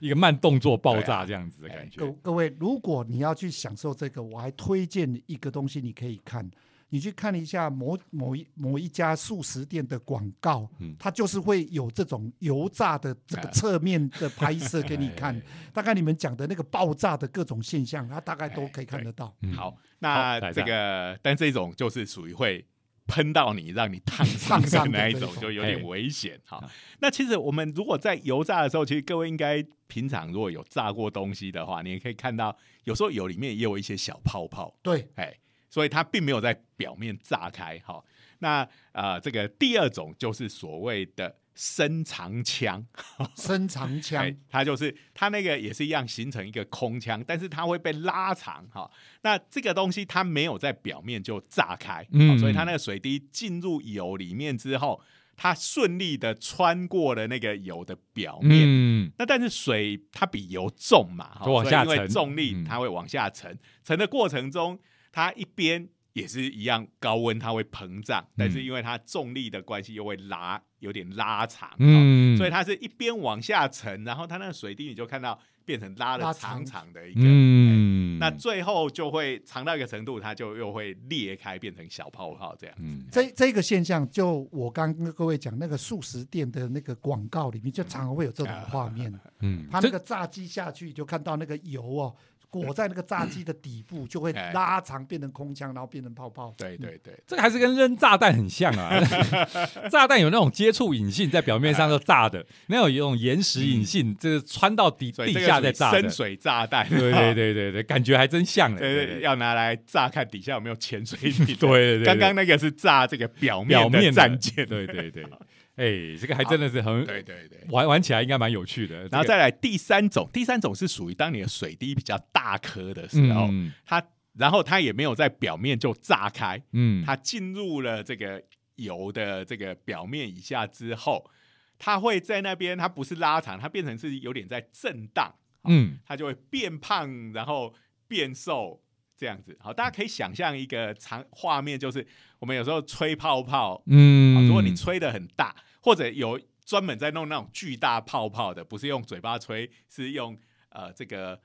[0.00, 1.98] 一个慢动作爆炸这样子的感觉。
[2.00, 2.12] 各。
[2.22, 6.48] 各位，如果你要去享受这个，我还推荐一个东西，你可以看，
[6.90, 10.94] 你去看一下某某一某一家素食店的广告，嗯。
[10.98, 15.40] 它就是会有这种油炸的这个侧面的拍摄给你 看，
[15.72, 19.34] 大概你们讲的那个爆炸的各种现象，它大概都可以看得到。
[19.42, 22.64] 嗯好，那这个，但这种就是属于会
[23.06, 26.40] 喷到你，让你烫伤的那一种，这一种就有点危险。
[26.46, 26.62] 哈，
[27.00, 35.34] 那其实我们如果在油炸的时候，其实各位应该平常如果有炸过东西的话，你也可以看到，有时候油里面也有一些小泡泡，对，哎，
[35.68, 37.78] 所以它并没有在表面炸开。
[37.84, 38.02] 哈，
[38.38, 42.86] 那呃，这个第二种就是所谓的深长枪，
[43.36, 48.88] 深长哎枪，，它就是它那个也是一样形成一个空腔，但是它会被拉长哈。
[49.22, 55.00] 那这个东西它没有在表面就炸开，嗯嗯，所以它那个水滴进入油里面之后，
[55.36, 58.62] 它顺利的穿过了那个油的表面。
[58.64, 64.78] 嗯，那但是水它比油重嘛，哈往下沉重力嗯它会往下沉，沉的过程中
[65.12, 65.88] 它一边。
[66.14, 82.74] 也是一样，高温它会膨胀，但是因为它重力的关系，又会拉，有点拉长，嗯，嗯，所以它是一边往下沉，然后它那个水滴你就看到变成拉的长长的一个，嗯，那最后就会长到一个程度，它就又会裂开，变成小泡泡这样。
[82.80, 89.12] 嗯这这个现象，就我刚跟各位讲那个素食店的那个广告里面，就常常会有这种画面。
[89.38, 92.16] 嗯，它那个炸鸡下去，就看到那个油哦，
[92.50, 96.54] 裹在那个炸鸡的底部，就会哎拉长变成空腔，然后变成泡泡。
[96.56, 98.98] 对对对，这个还是跟扔炸弹很像啊！
[99.90, 106.10] 炸弹有那种接触引信在表面上就炸的，那有一种岩石引信，这是穿到底地所以这个属于下再炸的深。
[106.10, 108.78] 水炸弹，对对对对对，感觉还真像呢。
[108.78, 111.46] 对对，对对要拿来炸看底下有没有潜水艇。
[111.56, 114.66] 对对对，刚刚那个是炸这个表面的表面的战舰。
[114.66, 115.24] 对对对。
[115.78, 119.06] 哎，这个还真的是很对对对，玩玩起来应该蛮有趣的。
[119.08, 123.72] 然后再来第三种，第三种是属于当你的水滴比较大颗的时候，嗯。
[123.86, 124.04] 它
[124.34, 128.42] 然后它也没有在表面就炸开，嗯，它进入了这个
[128.74, 131.30] 油的这个表面以下之后，
[131.78, 135.32] 它会在那边，它不是拉长，它变成是有点在震荡，
[135.64, 135.98] 嗯。
[136.04, 137.72] 它就会变胖，然后
[138.06, 138.82] 变瘦
[139.18, 139.54] 这样子。
[139.60, 142.06] 好，大家可以想象一个长画面，就是
[142.38, 150.38] 我们有时候吹泡泡，啊嗯，如果你吹的很大，或者有专门在弄那种巨大泡泡的，不是用嘴巴吹，是用
[150.70, 151.40] 呃这个。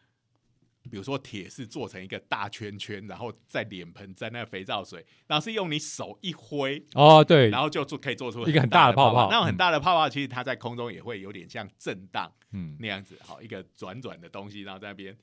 [0.92, 9.30] 比如说铁是做成一个大圈圈，然后在脸盆沾那个肥皂水，然后是用你手一挥，哦对，然后就做可以做出一个很大大的泡泡。
[9.32, 12.76] 那种很大的泡泡，其实它在空中也会有点像震荡嗯。
[12.82, 15.18] 那样子，好一个转转的东西，然后在那边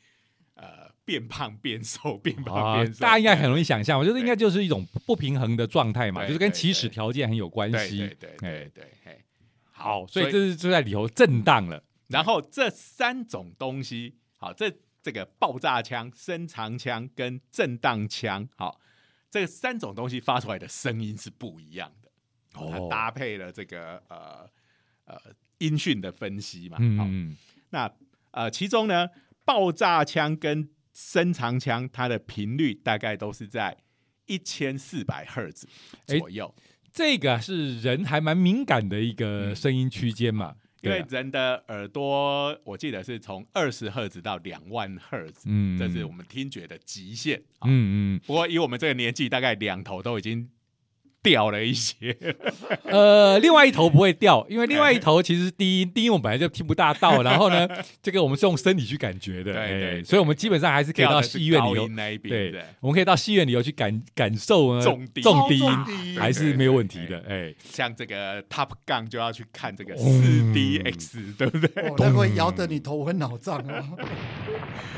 [0.61, 8.37] 呃变胖变瘦，变胖啊变，瘦，大家应该很容易想象，我觉得应该就是一种不平衡的状态嘛，就是跟起始条件很有关系对对。
[8.39, 9.25] 对哎对对，
[9.73, 11.83] 好，所以这是就在里头震荡了。
[12.09, 14.71] 然后这三种东西，好，这
[15.03, 18.81] 这个爆炸枪、伸长枪跟震荡枪，好，
[19.31, 22.11] 这三种东西发出来的声音是不一样的。
[22.61, 24.45] 哦，搭配了这个呃
[25.05, 25.17] 呃
[25.59, 27.37] 音讯的分析嘛，好，嗯，
[27.71, 27.91] 那
[28.33, 29.09] 呃其中呢，
[29.51, 33.77] 爆炸枪跟伸长枪它的频率大概都是在
[34.27, 35.67] 一千四百赫兹
[36.07, 36.55] 哎左右，
[36.93, 39.57] 这个是人还蛮敏感的一个嗯。
[39.57, 47.37] 声音区间嘛，因为人的耳朵我记得是从二十赫兹到两万赫兹，嗯，这是我们听觉的极限。
[47.59, 48.21] 啊嗯嗯。
[48.25, 50.49] 不过以我们这个年纪，大概两头都已经
[51.23, 52.17] 掉了一些。
[52.85, 57.69] 呃，另外一头不会掉，因为另外一头其实低音，低音我本来就听不大到，然后呢，
[58.03, 65.21] 这个我们是用身体去感觉的，对所以我们基本上还是可以到戏院里头，高音那一边对，，我们可以到戏院里头去感感受呢重低。
[65.21, 71.89] 重低音还是没有问题的，哎，像这个 Top Gun 就要去看这个四嗯 DX，对不对？
[71.89, 73.85] 哦，那会摇得你头昏脑胀哦。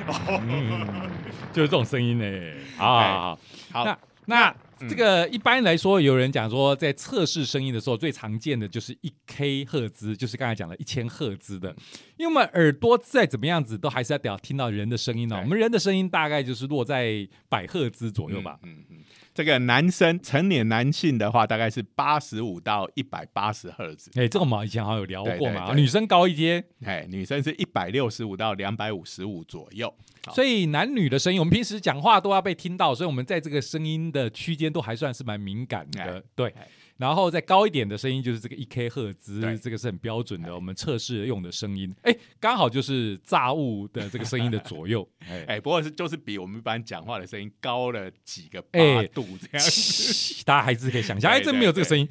[0.48, 1.10] 嗯，
[1.52, 3.38] 就是这种声音呢，好
[3.70, 3.84] 好。
[3.84, 4.56] 那那嗯
[4.88, 11.74] 这个一般来说，有人讲说，在测试声音的时候，最常见的就是一 K 赫兹，就是刚才讲的一千赫兹的。
[12.16, 15.40] 因为我们耳朵再怎么样子，都还是要得要听到人的声音哦。
[15.42, 18.58] 我们人的声音大概就是落在百赫兹左右吧。
[18.62, 18.96] 嗯嗯，
[19.34, 29.92] 这个男生成年男性的话，大概是八十五到一百八十赫兹，哎、这个我们以前好像有聊过嘛，女生高一阶，哎，女生是一百六十五到两百五十五左右。
[30.32, 36.48] 所以男女的声音，我们平时讲话都要被听到，所以我们在这个声音的区间都还算是蛮敏感的哎，对。
[36.50, 36.68] 哎。
[36.96, 40.52] 然后再高一点的声音就是这个一 K 赫兹对，这个是很标准的，哎。
[40.52, 49.06] 我们测试用的声音，哎，刚好就是炸物的这个声音的左右， 哎，哎，不过是就是比我们一般讲话的声音高了几个八哎。
[49.08, 49.68] 度这样。
[49.68, 50.44] 子。
[50.44, 52.08] 大家还是可以想象，哎，对真没有这个声音。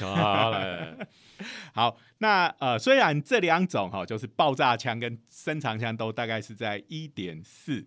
[0.00, 0.96] 好了，
[1.74, 7.84] 好，那呃，虽然这两种哈、就是爆炸枪跟伸长枪都大概是在一点四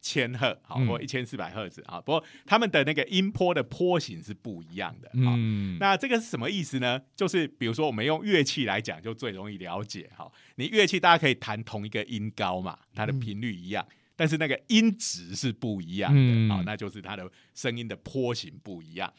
[0.00, 5.08] 千赫，好、嗯或一千四百赫兹啊，不过他们的那个音波的波形是不一样的。
[5.08, 7.00] 啊、嗯，那这个是什么意思呢？
[7.14, 10.10] 就是比如说我们用乐器来讲，就最容易了解。
[10.16, 13.86] 哈，你乐器大家可以弹同一个音高嘛，它的频率一样。
[14.16, 19.10] 但是那个音值是不一样的，嗯好，那就是它的声音的波形不一样。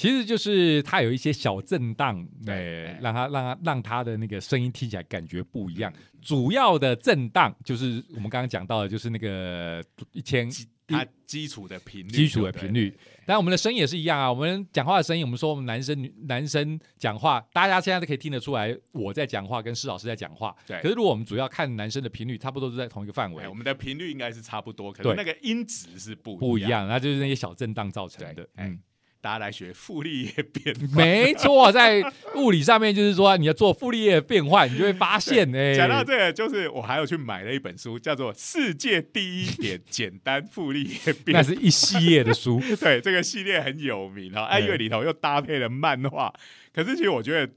[0.00, 5.92] 其实就是它有一些小震荡，对哎，让它让它让它的那个声音听起来感觉不一样。
[6.22, 12.96] 主要的震荡就是我们刚刚讲到的，就是那个一千基它基础的频率，基础的频率。
[13.26, 20.56] 但我们的声音也是一样啊，我们讲话的声音，我们说我们男生女男生讲话，大家现在都可以听得出来我在讲话，跟施老师在讲话。
[20.66, 20.80] 对。
[20.80, 23.44] 可是如果我们主要看男生的频率，差不多都在同一个范围。
[23.44, 25.12] 哎，我，们的频率应该是差不多，可对。
[25.12, 26.62] 是那个音值是不一不一。
[26.62, 28.48] 样，那就是那些小震荡造成的。
[28.56, 28.80] 嗯，
[29.20, 30.90] 大家来学傅立叶变换。
[30.96, 32.02] 没错，在
[32.36, 41.22] 物理上面就是说，你要做傅立叶的变换，你就会发现，哎，讲到这个，就是我还有去买了一本书，叫做《世界第一点简单傅立叶变换》。
[41.34, 42.60] 那是一系列的书。
[42.80, 46.32] 对这个系列很有名哈，哎，对因为里头又搭配了漫画。
[46.72, 47.52] 可是其实我觉得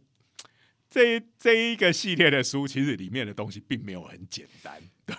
[0.90, 4.74] 这一这一个系列的书，其实里面的东西并没有很简单。
[5.06, 5.16] 对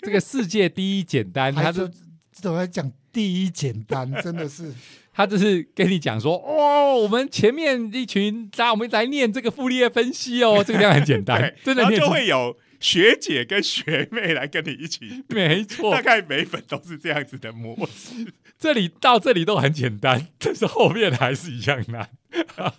[0.00, 1.92] 这个世界第一简单，它还是是
[2.32, 4.72] 怎么讲第一简单，真的是
[5.12, 15.34] 他就是跟你讲说，哦，我们前面一群，大家我们来念这个傅立叶分析哦，这个量很简单，， 真的然后就会有学姐跟学妹来跟你一起读。
[15.34, 18.32] 没错大，概每一本都是这样子的模式。
[18.58, 22.08] 这里到这里都很简单， 但是后面还是一样难。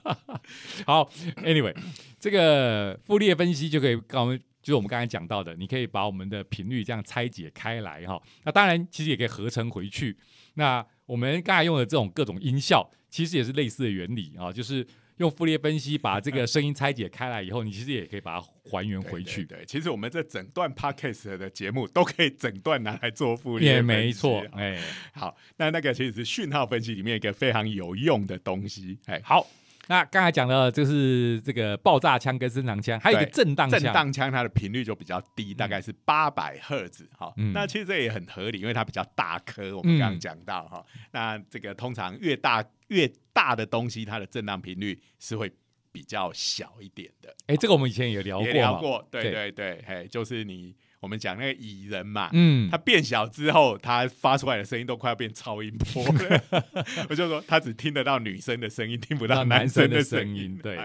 [0.85, 1.09] 好
[1.43, 1.75] ，Anyway，
[2.19, 8.19] 这个傅立叶分析就可以跟我们，就是我们刚才讲到的，你可以把我们的频率这样拆解开来哈。
[8.45, 10.17] 那当然，其实也可以合成回去。
[10.53, 14.85] 那我们刚才用的这种各种音效，其实也是类似的原理啊，就是
[15.17, 19.43] 用傅列分析把这个声音拆解开来以后，你其实也可以把它还原回去。
[19.43, 24.43] 对，其实我们这整段 podcast 的节目都可以整段拿来做傅列也没错。
[24.53, 24.79] 哎，
[25.13, 28.97] 好，那那个其实是讯号分析里面一个非常有用的东西。
[29.05, 29.47] 哎，好。
[29.87, 37.09] 那刚才讲的就是这个爆炸枪跟增长枪，还有一个震荡震荡枪，它的频率就比较低，大概是八百赫兹。
[37.17, 39.75] 哈，那其实这也很合理，因为它比较大颗。
[39.75, 45.51] 我们刚刚讲到哈，那这个通常越大越大的东西，它的震荡频率是会
[45.91, 47.35] 比较小一点的。
[47.47, 49.07] 哎，这个我们以前也聊过，聊过。
[49.11, 50.75] 对对对，嘿，就是你。
[51.03, 56.43] 我们讲那个蚁人嘛，嗯，它变小之后，它发出来的声音都快要变超音波了。
[57.09, 60.57] 我就说，他只听得到女生的声音，听不到男生的声音。
[60.63, 60.79] 对，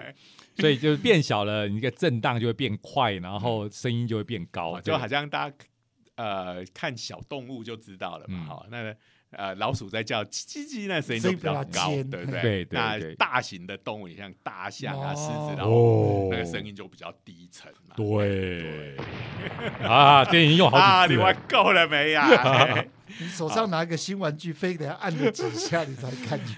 [0.56, 5.56] 所以就是变小了，你个震荡就会变快，然后声音就会变高，就好像大家
[6.16, 8.44] 呃看小动物就知道了嘛。
[8.44, 8.92] 好，那。
[9.30, 12.66] 呃，老鼠在叫叽叽叽，那声音都比较高，对不对？
[12.70, 17.94] 那大型的动物，你像大象啊、狮子，然后那个声音就比较低沉嘛。
[17.94, 18.96] 对，
[19.82, 22.26] 啊，这已经用好几次，你玩够了没呀？
[23.20, 26.56] 你手上拿一个新玩具，非得要按个几下你才看见。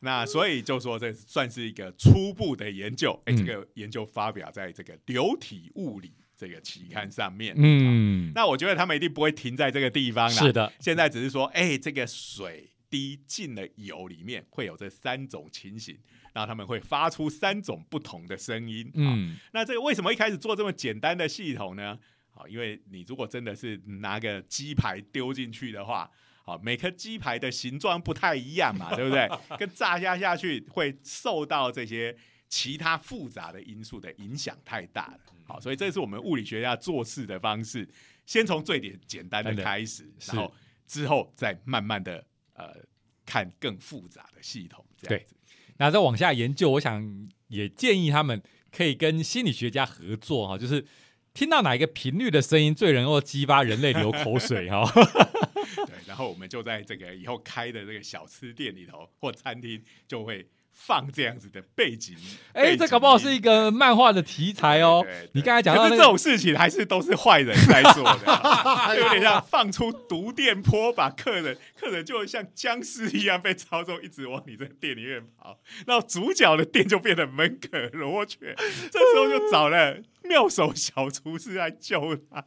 [0.00, 3.18] 那所以就说这算是一个初步的研究。
[3.24, 6.12] 哎，这个研究发表在这个流体物理。
[6.40, 10.42] 这个期刊上面，嗯，那我觉得他们一定不会停在这个地方啦。
[10.42, 15.98] 是的，现在只是说，哎，这个水滴进了油里面，会有这三种情形，
[16.32, 18.90] 然后他们会发出三种不同的声音。
[18.94, 21.98] 嗯，那这个为什么一开始做这么简单的系统呢？
[22.30, 26.10] 好，因为你如果真的是拿个鸡排丢进去的话，
[26.42, 29.28] 好，每颗鸡排的形状不太一样嘛，对不对？
[29.58, 32.16] 跟炸下下去会受到这些。
[32.50, 37.88] 其他复杂的因素的影响太大了，好，所以这是我们物理学家做事的方式，
[38.26, 40.52] 先从最点简单的开始，然后
[40.84, 42.74] 之后再慢慢的呃
[43.24, 45.36] 看更复杂的系统，这样子。
[45.76, 48.42] 那再往下研究，我想也建议他们
[48.72, 50.84] 可以跟心理学家合作哈，就是
[51.32, 54.84] 听到哪一个频率的声音最能够激发人类流口水哈。
[55.86, 60.44] 对，然后我们就在这个以后开的这个小吃店里头或餐厅就会。
[60.72, 62.16] 放这样子的背景，
[62.52, 65.04] 哎，这搞不好是一个漫画的题材哦。
[65.32, 78.56] 你刚才讲到这种事情，还是都是坏人在做的， 有点像放出毒电波，把客人客人就像僵尸一样被操纵，一直往你这店里面跑，然后主角的店就变得门可罗雀。
[78.90, 82.44] 这时候就找了妙手小厨师来救他。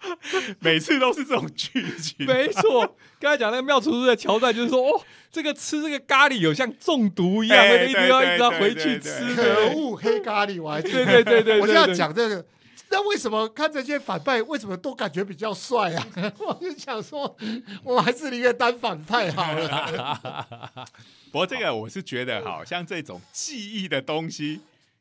[0.60, 2.96] 每次都是这种剧情，没错。
[3.18, 9.34] 刚才讲那个妙厨师的桥段，就是说，哦，这个吃这个咖喱有像中毒一样，一定要一直要回去吃。
[9.34, 10.80] 可恶，黑咖喱，我还。
[10.82, 12.46] 对对对对，我就要讲这个。
[12.88, 16.06] 那为什么看这些反派，为什么都感觉比较帅啊？
[16.38, 17.36] 我就想说，
[17.82, 20.86] 我还是宁愿当反派好了。
[21.32, 24.60] 不过这个我是觉得，好像这种记忆的东西，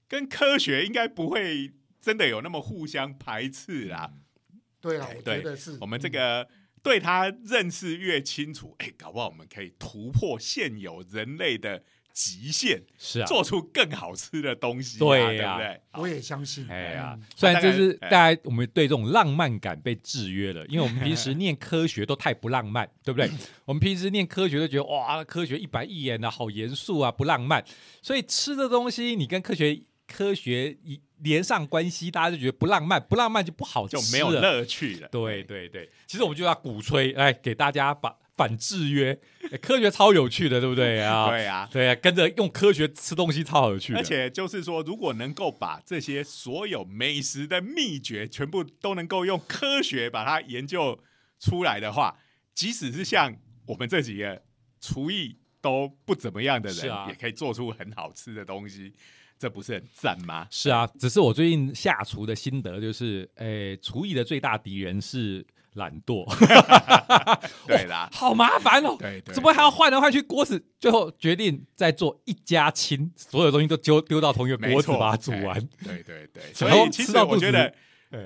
[0.09, 4.09] 跟科学应该不会真的有那么互相排斥啦。
[4.85, 6.47] 对啊，我觉得是我们这个
[6.83, 11.81] 对他认识越清楚，哎，搞不好我们可以突破现有人类的
[12.13, 16.65] 极限，是啊，做出更好吃的东西，对呀，对我也相信。
[16.69, 23.27] 哎呀，虽然就是大家我们对这种浪漫感被制约了，因为我们平时 念科学都太不浪漫，对不对？
[23.65, 27.65] 我们平时念科学都觉得哇，科学一板一眼的好严肃啊，不浪漫。
[28.01, 31.01] 所以吃的东西，你跟科学科学一。
[31.19, 35.07] 连上关系，大家就觉得不浪漫，不浪漫就不好吃，就没有乐趣了。
[35.07, 39.17] 对对对，其实我们就要鼓吹，来给大家把反制约，
[39.61, 41.29] 科学超有趣的，对不对 啊？
[41.29, 43.99] 对啊，对啊，跟着用科学吃东西超有趣的。
[43.99, 50.99] 而且就是说，如果能够把这些所有美食的秘诀全部都能够用科学把它研究
[51.39, 52.19] 出来的话，
[52.53, 53.33] 即使是像
[53.67, 54.43] 我们这几个
[54.81, 58.93] 厨艺都不怎么样的人，也可以做出很好吃的东西。
[59.45, 60.47] 这不是很赞吗？
[60.49, 66.25] 是啊，只是我最近下厨的心得就是，诶，厨艺的最大敌人是懒惰。
[67.67, 68.95] 对啦，好麻烦哦。
[68.97, 70.65] 对对，怎么还要换来换去锅子？
[70.79, 75.61] 最后决定再做一家亲，所有东西都丢丢到同一个锅子把它煮完。
[75.83, 77.71] 对对对， 所以其实我觉得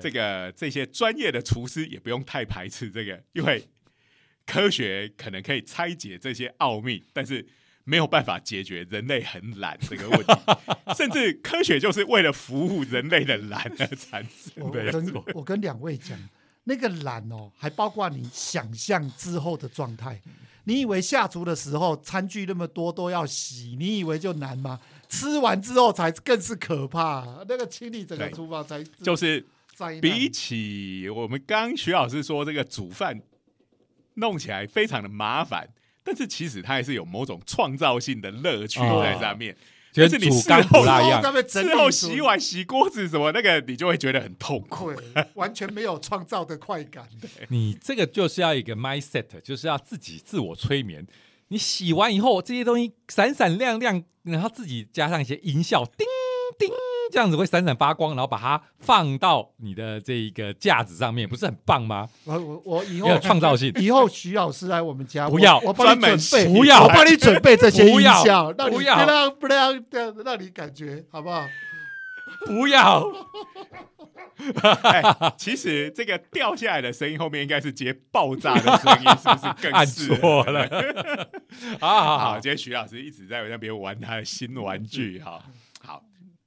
[0.00, 3.62] 这个这些专业的厨师也不用太排斥这个，因为
[4.46, 7.46] 科学可能可以拆解这些奥秘，但是。
[7.84, 10.32] 没有办法解决人类很懒这个问题，
[10.96, 14.62] 甚至科学就是为了服务人类的懒而产生。
[14.64, 16.16] 我跟我跟两位讲，
[16.64, 20.20] 那个懒哦，还包括你想象之后的状态。
[20.64, 24.78] 你以为下厨的时候餐具那么多都要洗，你以为就难吗？
[25.08, 27.44] 吃完之后才更是可怕。
[27.48, 29.44] 那个清理整个厨房才就是
[30.00, 33.20] 比起我们刚徐老师说这个煮饭
[34.14, 35.68] 弄起来非常的麻烦。
[36.02, 39.56] 但是其实它还是有某种创造性的乐趣在上面。
[39.92, 44.92] 就但是你干事后那边整之后洗碗、洗锅子什么那个，你就会觉得很痛苦。
[45.34, 47.08] 完全没有创造的快感。
[47.48, 51.04] 你这个就是要一个 mindset，就是要自己自我催眠。
[51.48, 56.06] 你洗完以后，这些东西闪闪亮亮，然后自己加上一些音效，叮
[56.56, 56.68] 叮，
[57.10, 62.08] 这样子会闪闪发光，然后把它放到你的这一个架子上面，不是很棒吗？
[62.24, 63.72] 我我我以后创造性。
[63.76, 71.46] 以后徐老师来我们家，不要我帮你准备，不要我帮你准备这些音不要效，让你不要让不让让让你感觉好不好？
[72.46, 73.10] 不要，
[74.82, 75.02] 哎，
[75.36, 79.84] 其实这个掉下来的声音后面应该是接爆炸的声音，是不是更
[80.16, 80.66] 错了。
[81.80, 85.42] 好好好，今天徐老师一直在那边玩他的新玩具，哈，好，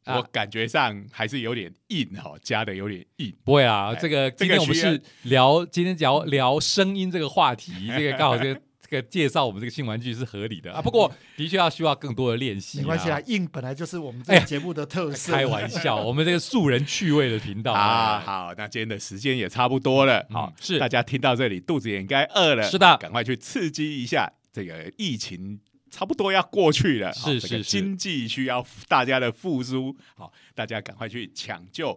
[0.05, 3.33] 啊我感觉上还是有点硬哈，加的有点硬。
[3.43, 10.81] 不会啊，哎这个今天我们是聊今天聊聊声音这个话题， 这个刚好这个这个介绍我们这个新玩具是合理的啊。
[10.81, 13.19] 不过的确要需要更多的练习，没关系啊，。
[13.27, 15.31] 硬本来就是我们这个节目的特色。
[15.33, 25.59] 开玩笑， 我们这个素人趣味的频道啊，，好，那今天的时间也差不多了，嗯好，是大家听到这里，肚子也应该饿了，是的赶快去刺激一下这个疫情。
[25.93, 27.69] 差不多要过去了，好是这个是是。
[27.69, 31.89] 经济需要大家的复苏，好，大家赶快去抢救，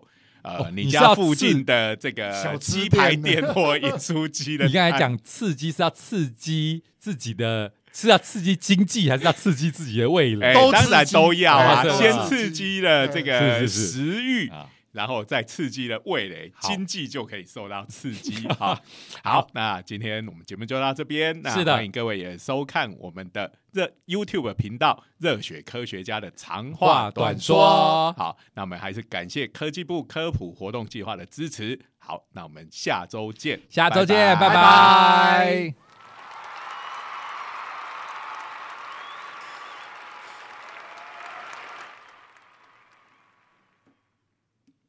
[0.43, 4.67] 呃，哦你家附近的这个小鸡排店店或饮酥鸡的。
[4.69, 10.49] 你刚才，讲刺激是要刺激自己的，是要刺激经济，还是要刺激自己的味蕾？
[10.49, 13.93] 哎，都当然都要啊，哎先刺激了这个是是是。
[13.93, 18.49] 食欲，啊，然后再刺激了味蕾，好经济就可以受到刺激。
[18.59, 18.81] 好，
[19.23, 21.39] 好，那今天我们节目就到这边。
[21.43, 28.11] 那是的欢迎各位也收看我们的热 YouTube 频道“热血科学家”的长话话短短说。
[28.15, 31.79] 好，那我们还是感谢科技部科普活动计划的支持。
[31.99, 35.86] 好，那我们下周见，下周见，拜拜拜